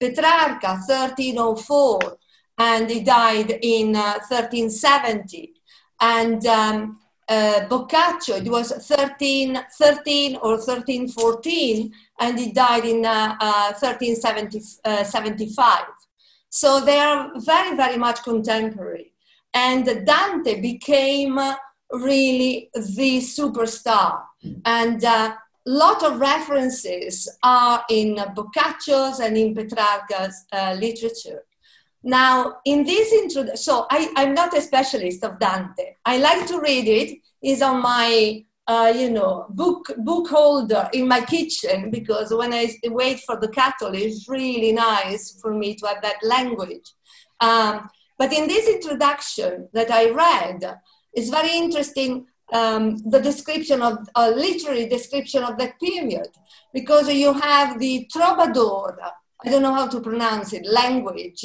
[0.01, 2.19] Petrarca, 1304,
[2.59, 5.53] and he died in uh, 1370.
[6.01, 13.37] And um, uh, Boccaccio, it was 13, 13 or 1314, and he died in uh,
[13.41, 15.79] uh, 1375.
[15.81, 15.85] Uh,
[16.51, 19.13] so they are very, very much contemporary.
[19.55, 21.39] And Dante became
[21.93, 24.23] really the superstar.
[24.65, 25.35] And a uh,
[25.67, 31.45] lot of references are in Boccaccio's and in Petrarca's uh, literature.
[32.03, 35.95] Now, in this introduction, so I, I'm not a specialist of Dante.
[36.05, 37.19] I like to read it.
[37.41, 42.75] It's on my, uh, you know, book book holder in my kitchen because when I
[42.87, 46.91] wait for the kettle, it's really nice for me to have that language.
[47.41, 47.89] Um,
[48.19, 50.79] but in this introduction that I read,
[51.13, 56.29] it's very interesting um, the description of a literary description of that period
[56.75, 58.99] because you have the troubadour
[59.45, 61.45] i don't know how to pronounce it language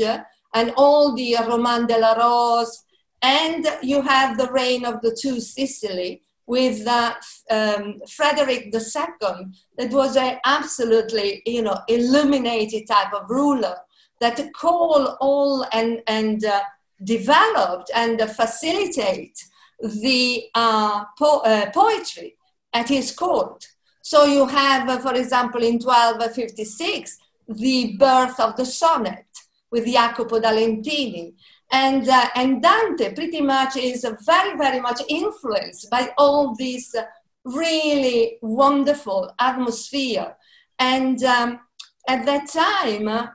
[0.53, 2.83] and all the roman de la rose
[3.21, 7.13] and you have the reign of the two sicily with uh,
[7.51, 9.45] um, frederick ii
[9.77, 13.75] that was an absolutely you know illuminated type of ruler
[14.19, 16.61] that call all and and uh,
[17.03, 19.37] developed and uh, facilitate
[19.79, 22.35] the uh, po- uh, poetry
[22.73, 23.67] at his court.
[24.01, 27.17] So you have, uh, for example, in 1256,
[27.49, 29.25] the birth of the sonnet
[29.71, 31.33] with Jacopo da Lentini.
[31.71, 36.95] And, uh, and Dante pretty much is very, very much influenced by all this
[37.43, 40.35] really wonderful atmosphere.
[40.79, 41.59] And um,
[42.07, 43.29] at that time,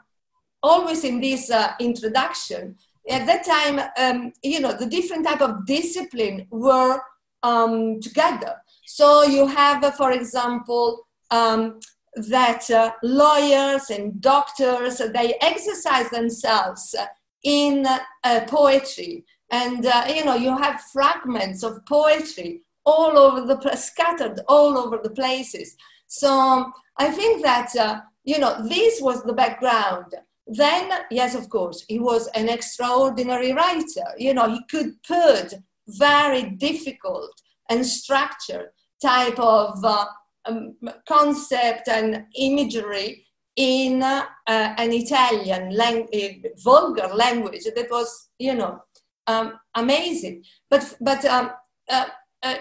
[0.62, 2.76] always in this uh, introduction,
[3.08, 7.00] at that time, um, you know, the different type of discipline were
[7.42, 8.56] um, together.
[8.86, 11.80] So you have, uh, for example, um,
[12.28, 16.94] that uh, lawyers and doctors, they exercise themselves
[17.42, 17.86] in
[18.24, 19.24] uh, poetry.
[19.50, 24.98] And, uh, you know, you have fragments of poetry all over the, scattered all over
[25.02, 25.76] the places.
[26.06, 30.14] So I think that, uh, you know, this was the background
[30.46, 34.06] then, yes, of course, he was an extraordinary writer.
[34.18, 35.54] You know, he could put
[35.86, 37.32] very difficult
[37.68, 38.70] and structured
[39.00, 40.06] type of uh,
[40.46, 40.76] um,
[41.08, 43.24] concept and imagery
[43.56, 48.80] in uh, an Italian lang- uh, vulgar language that was, you know,
[49.26, 50.44] um, amazing.
[50.68, 51.50] But but um,
[51.88, 52.06] uh,
[52.42, 52.56] uh,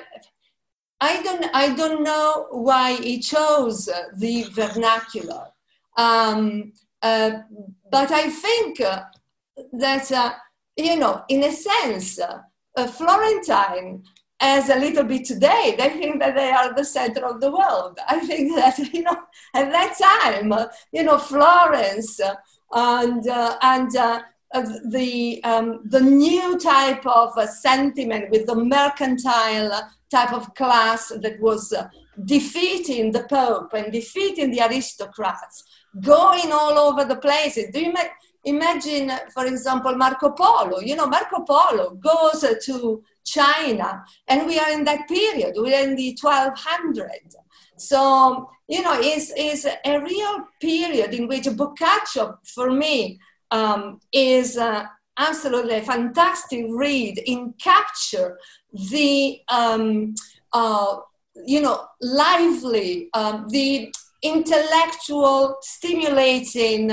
[1.00, 5.48] I don't I don't know why he chose the vernacular.
[5.98, 9.04] Um, but I think uh,
[9.74, 10.34] that, uh,
[10.78, 12.20] you know, in a sense,
[12.94, 14.04] Florentine
[14.42, 18.00] as a little bit today, they think that they are the center of the world.
[18.08, 19.18] I think that, you know,
[19.54, 20.54] at that time,
[20.92, 22.20] you know, Florence
[22.72, 24.22] and, uh, and uh,
[24.90, 31.40] the, um, the new type of uh, sentiment with the mercantile type of class that
[31.40, 31.74] was
[32.26, 35.64] defeating the Pope and defeating the aristocrats
[36.00, 37.72] going all over the places.
[37.74, 37.94] Do you
[38.46, 40.80] imagine, for example, Marco Polo?
[40.80, 45.56] You know, Marco Polo goes to China, and we are in that period.
[45.62, 47.36] We are in the 1200s.
[47.78, 53.20] So, you know, it's, it's a real period in which Boccaccio, for me,
[53.50, 54.86] um, is uh,
[55.18, 58.38] absolutely a fantastic read in capture
[58.72, 60.16] the, um,
[60.54, 60.98] uh,
[61.46, 66.92] you know, lively, um, the intellectual, stimulating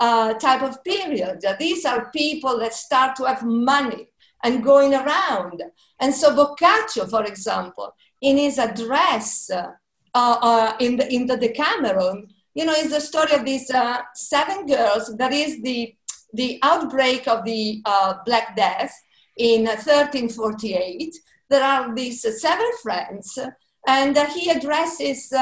[0.00, 1.44] uh, type of period.
[1.58, 4.08] These are people that start to have money
[4.42, 5.62] and going around.
[6.00, 9.72] And so Boccaccio, for example, in his address uh,
[10.14, 14.66] uh, in, the, in the Decameron, you know, is the story of these uh, seven
[14.66, 15.16] girls.
[15.16, 15.94] That is the,
[16.32, 18.94] the outbreak of the uh, Black Death
[19.36, 21.14] in 1348.
[21.50, 23.38] There are these seven friends,
[23.86, 25.32] and he addresses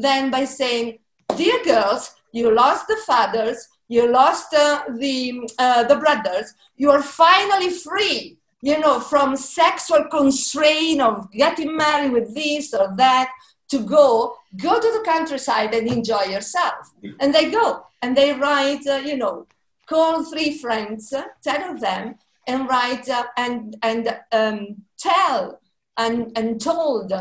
[0.00, 0.98] them by saying,
[1.36, 7.02] Dear girls, you lost the fathers, you lost uh, the, uh, the brothers, you are
[7.02, 13.30] finally free, you know, from sexual constraint of getting married with this or that
[13.70, 16.92] to go, go to the countryside and enjoy yourself.
[17.20, 19.46] And they go and they write, uh, you know,
[19.86, 25.60] call three friends, uh, 10 of them, and write uh, and, and um, tell
[25.96, 27.12] and, and told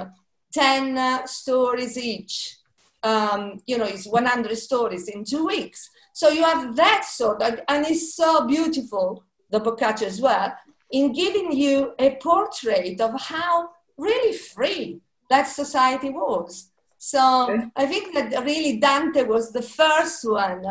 [0.53, 2.56] 10 uh, stories each.
[3.03, 5.89] Um, you know, it's 100 stories in two weeks.
[6.13, 10.53] So you have that sort of, and it's so beautiful, the Boccaccio as well,
[10.91, 16.71] in giving you a portrait of how really free that society was.
[16.97, 17.65] So okay.
[17.75, 20.63] I think that really Dante was the first one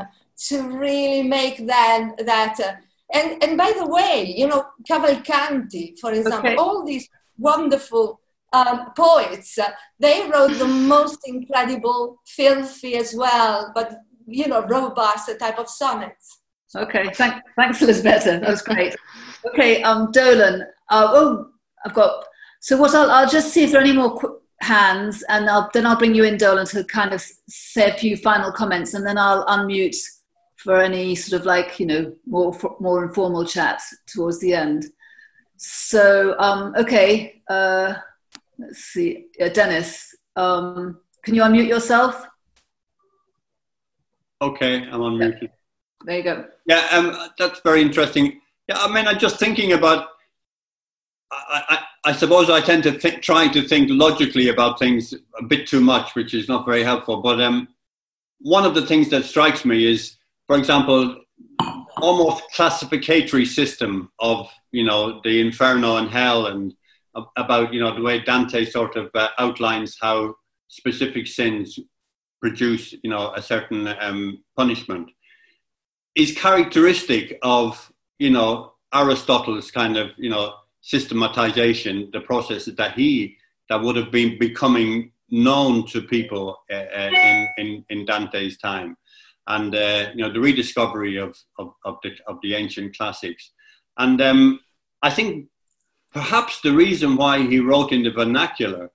[0.49, 2.59] to really make that that.
[2.61, 2.74] Uh,
[3.12, 6.57] and and by the way, you know Cavalcanti, for example, okay.
[6.57, 7.09] all these
[7.39, 8.20] wonderful
[8.53, 9.59] um, poets,
[9.99, 16.40] they wrote the most incredible, filthy as well, but you know, robust type of sonnets.
[16.74, 18.40] Okay, Thank, thanks, Elisabetta.
[18.40, 18.97] That was great.
[19.47, 20.62] okay, um, Dolan.
[20.90, 21.47] Uh, oh,
[21.84, 22.24] I've got.
[22.61, 25.70] So what I'll, I'll just see if there are any more qu- hands, and I'll,
[25.72, 29.07] then I'll bring you in, Dolan, to kind of say a few final comments, and
[29.07, 29.97] then I'll unmute
[30.57, 34.86] for any sort of like you know more more informal chat towards the end.
[35.57, 37.94] So um, okay, uh,
[38.59, 42.26] let's see, uh, Dennis, um, can you unmute yourself?
[44.40, 45.36] Okay, I'm on mute.
[45.40, 45.48] Yeah.
[46.04, 46.44] There you go.
[46.66, 48.40] Yeah, um, that's very interesting.
[48.68, 50.09] Yeah, I mean, I'm just thinking about.
[51.32, 55.42] I, I, I suppose I tend to think, try to think logically about things a
[55.42, 57.20] bit too much, which is not very helpful.
[57.20, 57.68] But um,
[58.38, 61.16] one of the things that strikes me is, for example,
[61.96, 66.74] almost classificatory system of you know the inferno and hell, and
[67.37, 70.35] about you know the way Dante sort of uh, outlines how
[70.69, 71.79] specific sins
[72.41, 75.11] produce, you know, a certain um, punishment,
[76.14, 83.37] is characteristic of, you know, Aristotle's kind of, you know, systematization, the process that he
[83.69, 88.97] that would have been becoming known to people uh, uh, in, in, in Dante's time,
[89.49, 93.51] and uh, you know the rediscovery of, of, of, the of the ancient classics,
[93.99, 94.61] and um,
[95.03, 95.49] I think
[96.17, 98.91] perhaps the reason why he wrote in the vernacular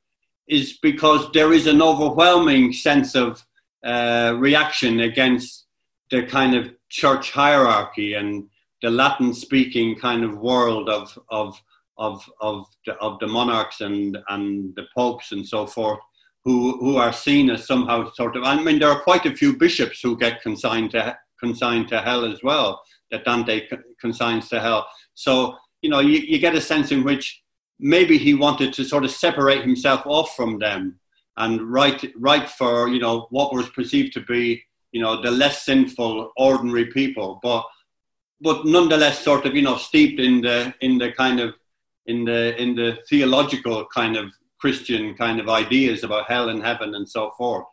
[0.48, 3.46] is because there is an overwhelming sense of
[3.86, 5.68] uh, reaction against
[6.10, 8.50] the kind of church hierarchy and
[8.82, 11.62] the Latin speaking kind of world of, of,
[12.00, 16.00] of, of, the, of the monarchs and, and the popes and so forth,
[16.44, 19.56] who, who are seen as somehow sort of, I mean, there are quite a few
[19.56, 23.68] bishops who get consigned to, consigned to hell as well, that Dante
[24.00, 24.88] consigns to hell.
[25.14, 27.42] So, you know, you, you get a sense in which
[27.80, 31.00] maybe he wanted to sort of separate himself off from them
[31.38, 34.62] and write write for you know what was perceived to be
[34.92, 37.40] you know the less sinful ordinary people.
[37.42, 37.66] But
[38.42, 41.56] but nonetheless sort of you know steeped in the in the kind of
[42.06, 46.96] in the in the theological kind of christian kind of ideas about hell and heaven
[46.96, 47.66] and so forth.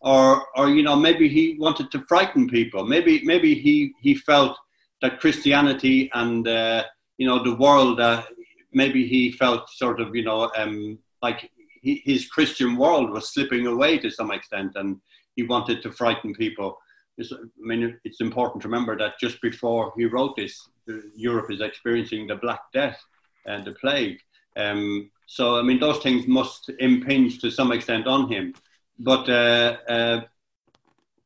[0.00, 2.86] Or or you know maybe he wanted to frighten people.
[2.86, 4.56] Maybe maybe he he felt
[5.02, 6.84] that christianity and uh,
[7.20, 8.22] you know the world uh,
[8.72, 11.50] maybe he felt sort of, you know, um, like
[11.82, 15.00] he, his Christian world was slipping away to some extent, and
[15.36, 16.78] he wanted to frighten people.
[17.20, 17.24] I
[17.58, 20.68] mean, it's important to remember that just before he wrote this,
[21.14, 22.98] Europe is experiencing the Black Death
[23.46, 24.18] and the plague.
[24.56, 28.54] Um, so, I mean, those things must impinge to some extent on him.
[28.98, 30.20] But uh, uh,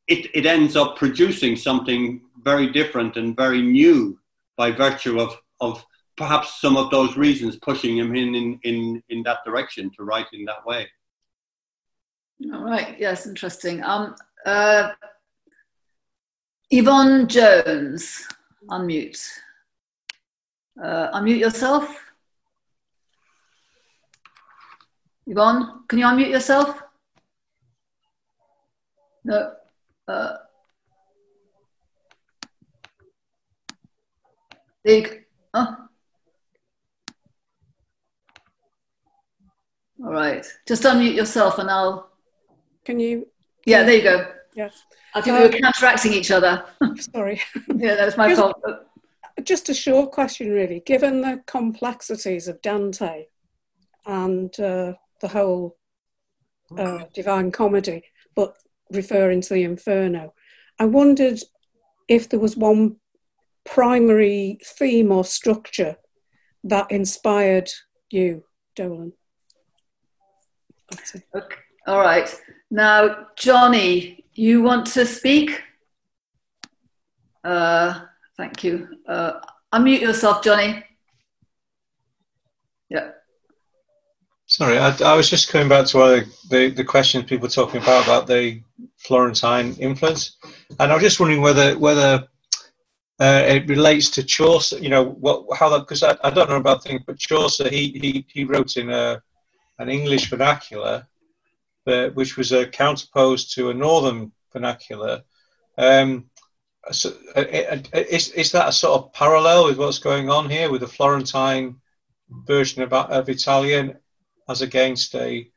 [0.08, 4.18] it, it ends up producing something very different and very new
[4.56, 5.84] by virtue of, of
[6.16, 10.26] perhaps some of those reasons pushing him in, in, in, in that direction to write
[10.32, 10.88] in that way.
[12.52, 13.82] All right, yes, interesting.
[13.82, 14.14] Um,
[14.44, 14.92] uh,
[16.70, 18.26] Yvonne Jones,
[18.68, 19.24] unmute.
[20.82, 22.12] Uh, unmute yourself.
[25.26, 26.82] Yvonne, can you unmute yourself?
[29.24, 29.54] No.
[30.06, 30.36] Uh,
[34.84, 35.23] there
[35.54, 35.76] oh.
[40.04, 40.44] All right.
[40.66, 42.10] Just unmute yourself and I'll.
[42.84, 43.28] Can you?
[43.64, 44.26] Yeah, there you go.
[44.54, 44.82] Yes.
[45.14, 46.64] I think um, we were counteracting each other.
[46.98, 47.40] sorry.
[47.74, 48.56] yeah, that was my just, fault.
[49.42, 50.80] Just a short question, really.
[50.84, 53.26] Given the complexities of Dante
[54.04, 55.76] and uh, the whole
[56.76, 58.02] uh, Divine Comedy,
[58.34, 58.56] but
[58.90, 60.34] referring to the Inferno.
[60.78, 61.40] I wondered
[62.08, 62.96] if there was one
[63.64, 65.96] primary theme or structure
[66.64, 67.70] that inspired
[68.10, 68.44] you,
[68.76, 69.12] Dolan?
[71.34, 71.56] Okay.
[71.86, 72.34] All right.
[72.70, 75.62] Now, Johnny, you want to speak?
[77.42, 78.00] Uh,
[78.36, 78.88] thank you.
[79.06, 79.40] Uh,
[79.72, 80.82] unmute yourself, Johnny.
[82.88, 83.10] Yeah.
[84.46, 87.82] Sorry, I, I, was just coming back to uh, the, the questions people were talking
[87.82, 88.62] about about the
[88.98, 90.36] Florentine influence,
[90.78, 92.28] and I was just wondering whether whether
[93.20, 94.78] uh, it relates to Chaucer.
[94.78, 97.88] You know, what how that because I, I don't know about things, but Chaucer he
[98.02, 99.22] he, he wrote in a
[99.78, 101.06] an English vernacular,
[101.84, 105.22] but, which was a counterpose to a Northern vernacular.
[105.76, 106.30] Um,
[106.90, 110.70] so, uh, uh, is, is that a sort of parallel with what's going on here
[110.70, 111.76] with the Florentine
[112.28, 113.96] version of, of Italian
[114.48, 115.50] as against a,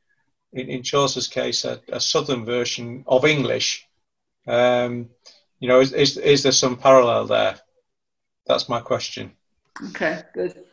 [0.54, 3.88] in, in Chaucer's case, a, a southern version of English?
[4.48, 5.10] Um,
[5.60, 7.56] you know, is, is, is there some parallel there?
[8.46, 9.32] That's my question.
[9.90, 10.64] Okay, good.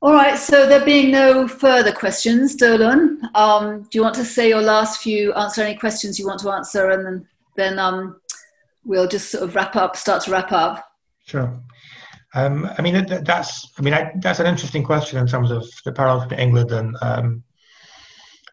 [0.00, 4.48] All right, so there being no further questions, Dolan, um, do you want to say
[4.48, 8.20] your last few, answer any questions you want to answer, and then, then um,
[8.84, 10.84] we'll just sort of wrap up, start to wrap up.
[11.24, 11.62] Sure.
[12.34, 15.92] Um, I mean, that's I mean I, that's an interesting question in terms of the
[15.92, 17.44] parallels between England and um,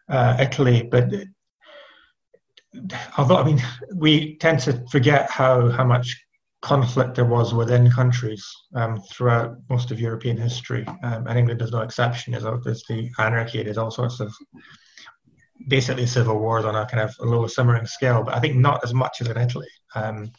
[0.08, 0.82] uh, Italy.
[0.82, 1.10] But
[3.18, 3.62] although I mean,
[3.94, 6.16] we tend to forget how how much
[6.62, 11.72] conflict there was within countries um, throughout most of European history, um, and England is
[11.72, 12.32] no exception.
[12.32, 14.32] There's, the anarchy, there's all sorts of
[15.68, 18.84] basically civil wars on a kind of a low simmering scale, but I think not
[18.84, 19.68] as much as in Italy.
[19.94, 20.30] Um,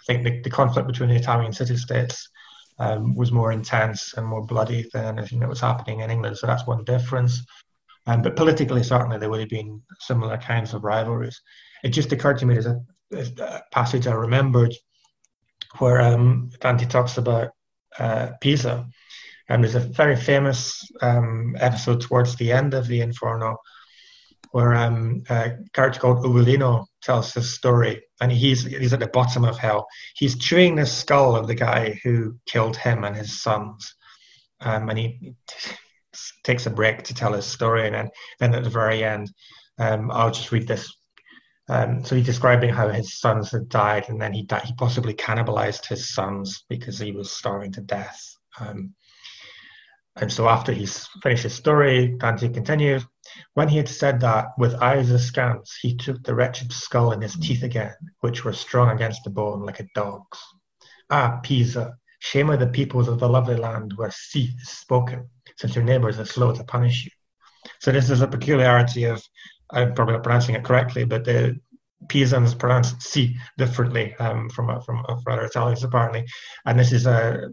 [0.00, 2.28] I think the, the, conflict between the Italian city-states
[2.78, 6.38] um, was more intense and more bloody than anything that was happening in England.
[6.38, 7.44] So that's one difference.
[8.06, 11.40] Um, but politically, certainly, there would have been similar kinds of rivalries.
[11.82, 12.80] It just occurred to me there's a,
[13.42, 14.74] a passage I remembered
[15.78, 17.50] where um, Dante talks about
[17.98, 18.86] uh, Pisa.
[19.48, 23.56] And there's a very famous um, episode towards the end of the Inferno
[24.52, 29.44] where um, a character called Ugolino tells his story, and he's he's at the bottom
[29.44, 29.86] of hell.
[30.16, 33.94] He's chewing the skull of the guy who killed him and his sons,
[34.60, 35.34] um, and he
[36.44, 39.30] takes a break to tell his story, and then, then at the very end,
[39.78, 40.92] um, I'll just read this.
[41.70, 45.14] Um, so he's describing how his sons had died, and then he died, he possibly
[45.14, 48.20] cannibalized his sons because he was starving to death.
[48.58, 48.92] Um,
[50.16, 53.06] and so after he's finished his story, Dante continues.
[53.54, 57.36] When he had said that, with eyes askance, he took the wretched skull in his
[57.36, 60.38] teeth again, which were strong against the bone like a dog's.
[61.08, 65.76] Ah, Pisa, shame of the peoples of the lovely land where si is spoken, since
[65.76, 67.12] your neighbours are slow to punish you.
[67.78, 69.22] So this is a peculiarity of,
[69.72, 71.58] I'm probably not pronouncing it correctly, but the
[72.08, 76.26] Pisans pronounce C differently um, from, from, from other Italians apparently,
[76.66, 77.48] and this is uh,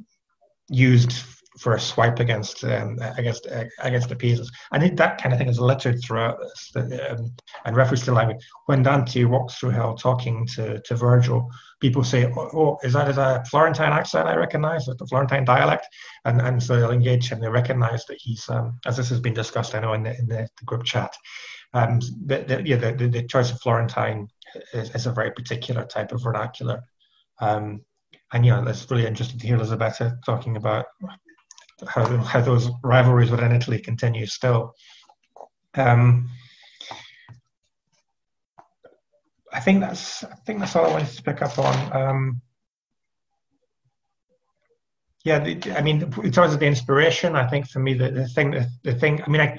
[0.69, 1.13] used
[1.57, 4.49] for a swipe against um, against uh, against the Pisans.
[4.71, 7.33] I think that kind of thing is littered throughout this, um,
[7.65, 8.45] and reference to language.
[8.67, 11.49] When Dante walks through hell talking to, to Virgil,
[11.79, 14.87] people say, oh, "Oh, is that is a Florentine accent I recognize?
[14.87, 15.87] Is the Florentine dialect?"
[16.25, 17.39] And and so they'll engage him.
[17.39, 20.27] They recognize that he's, um, as this has been discussed, I know in the in
[20.27, 21.13] the, the group chat.
[21.73, 24.27] Um, the, the, yeah, the, the, choice of Florentine
[24.73, 26.81] is, is, a very particular type of vernacular.
[27.39, 27.81] Um,
[28.33, 30.85] and you know, it's really interesting to hear Elisabetta talking about
[31.87, 34.73] how, how those rivalries within Italy continue still.
[35.75, 36.29] Um,
[39.53, 41.95] I think that's I think that's all I wanted to pick up on.
[41.95, 42.41] Um,
[45.23, 48.27] yeah, the, I mean, in terms of the inspiration, I think for me the, the
[48.27, 49.57] thing the, the thing I mean I,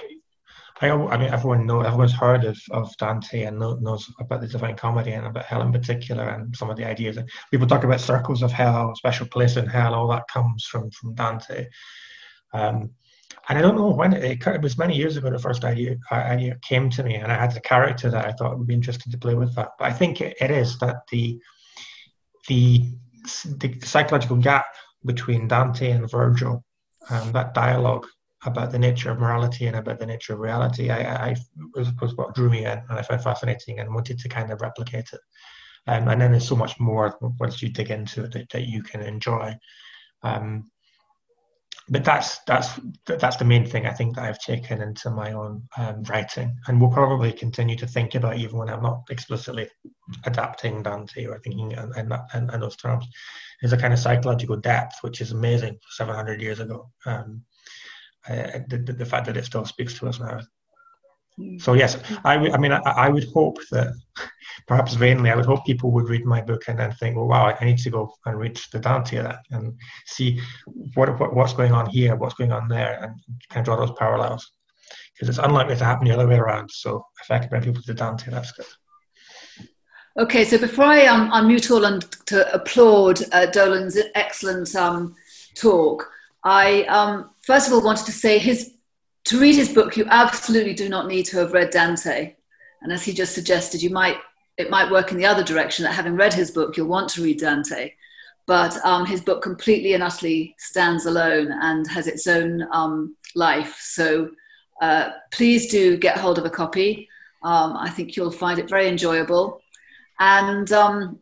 [0.81, 4.77] I, I mean everyone knows everyone's heard of, of Dante and knows about the Divine
[4.77, 7.17] Comedy and about hell in particular and some of the ideas.
[7.17, 9.95] And people talk about circles of hell, special place in hell.
[9.95, 11.67] All that comes from from Dante.
[12.53, 12.91] Um,
[13.49, 16.57] and I don't know when it, it, was many years ago the first idea, idea
[16.63, 19.19] came to me, and I had the character that I thought would be interesting to
[19.19, 19.71] play with that.
[19.79, 21.41] But I think it, is that the,
[22.47, 22.93] the
[23.59, 24.67] the psychological gap
[25.05, 26.65] between Dante and Virgil,
[27.11, 28.07] um, that dialogue
[28.45, 31.37] about the nature of morality and about the nature of reality, I, I
[31.75, 34.61] was, was what drew me in, and I found fascinating, and wanted to kind of
[34.61, 35.21] replicate it.
[35.87, 38.83] Um, and then there's so much more once you dig into it that, that you
[38.83, 39.57] can enjoy.
[40.23, 40.71] Um,
[41.91, 45.63] but that's that's that's the main thing I think that I've taken into my own
[45.79, 49.69] um, writing, and will probably continue to think about even when I'm not explicitly
[50.25, 53.07] adapting Dante or thinking in, those terms.
[53.63, 56.91] Is a kind of psychological depth which is amazing 700 years ago.
[57.07, 57.43] Um,
[58.29, 60.41] uh, the, the, the, fact that it still speaks to us now
[61.59, 63.95] So yes, I, w- I mean, I, I would hope that,
[64.67, 67.57] perhaps vainly, I would hope people would read my book and then think, well, wow,
[67.61, 69.75] I need to go and read the Dante that and
[70.07, 70.41] see
[70.95, 73.15] what, what what's going on here, what's going on there, and
[73.51, 74.51] kind of draw those parallels.
[75.15, 76.71] Because it's unlikely to happen the other way around.
[76.71, 78.67] So if I can bring people to the Dante, that's good.
[80.19, 85.15] Okay, so before I um, unmute all and to applaud uh, Dolan's excellent um,
[85.55, 86.11] talk,
[86.43, 88.75] I um, first of all wanted to say his
[89.25, 92.35] to read his book, you absolutely do not need to have read Dante.
[92.83, 94.19] And as he just suggested, you might
[94.59, 97.23] it might work in the other direction that having read his book, you'll want to
[97.23, 97.93] read Dante.
[98.47, 103.79] But um, his book completely and utterly stands alone and has its own um, life.
[103.81, 104.31] So
[104.83, 107.09] uh, please do get hold of a copy.
[107.43, 109.63] Um, I think you'll find it very enjoyable.
[110.21, 111.19] And um,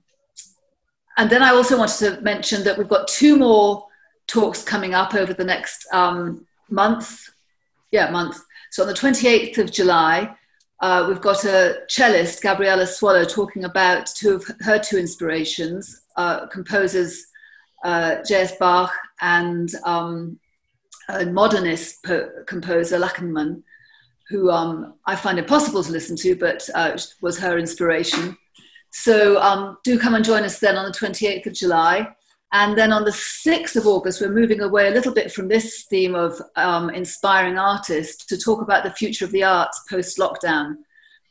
[1.18, 3.86] and then I also wanted to mention that we've got two more
[4.26, 7.30] talks coming up over the next um, month
[7.90, 8.38] yeah, month.
[8.70, 10.34] So on the 28th of July,
[10.80, 16.46] uh, we've got a cellist, Gabriella Swallow, talking about two of her two inspirations, uh,
[16.48, 17.26] composers
[17.84, 18.56] uh, J.S.
[18.58, 20.38] Bach and um,
[21.08, 23.62] a modernist po- composer, Lachenmann,
[24.28, 28.36] who um, I find impossible to listen to, but uh, was her inspiration.
[28.90, 32.08] So um, do come and join us then on the 28th of July.
[32.52, 35.84] And then on the 6th of August, we're moving away a little bit from this
[35.90, 40.76] theme of um, inspiring artists to talk about the future of the arts post lockdown.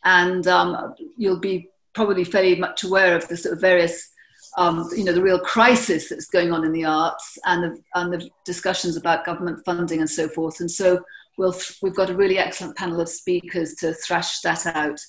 [0.03, 4.11] And um, you'll be probably fairly much aware of the sort of various,
[4.57, 8.13] um, you know, the real crisis that's going on in the arts and the, and
[8.13, 10.59] the discussions about government funding and so forth.
[10.59, 10.99] And so
[11.37, 14.99] we'll, we've got a really excellent panel of speakers to thrash that out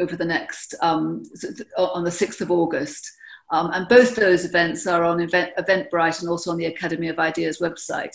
[0.00, 1.22] over the next, um,
[1.76, 3.12] on the 6th of August.
[3.52, 7.18] Um, and both those events are on event, Eventbrite and also on the Academy of
[7.18, 8.14] Ideas website.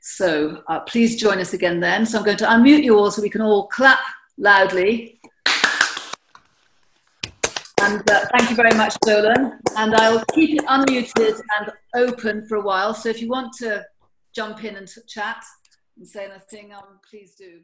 [0.00, 2.04] So uh, please join us again then.
[2.04, 4.00] So I'm going to unmute you all so we can all clap
[4.36, 5.20] loudly.
[7.80, 9.60] And uh, thank you very much, Dolan.
[9.76, 12.94] And I'll keep it unmuted and open for a while.
[12.94, 13.84] So if you want to
[14.34, 15.44] jump in and chat
[15.96, 17.60] and say anything, um, please do.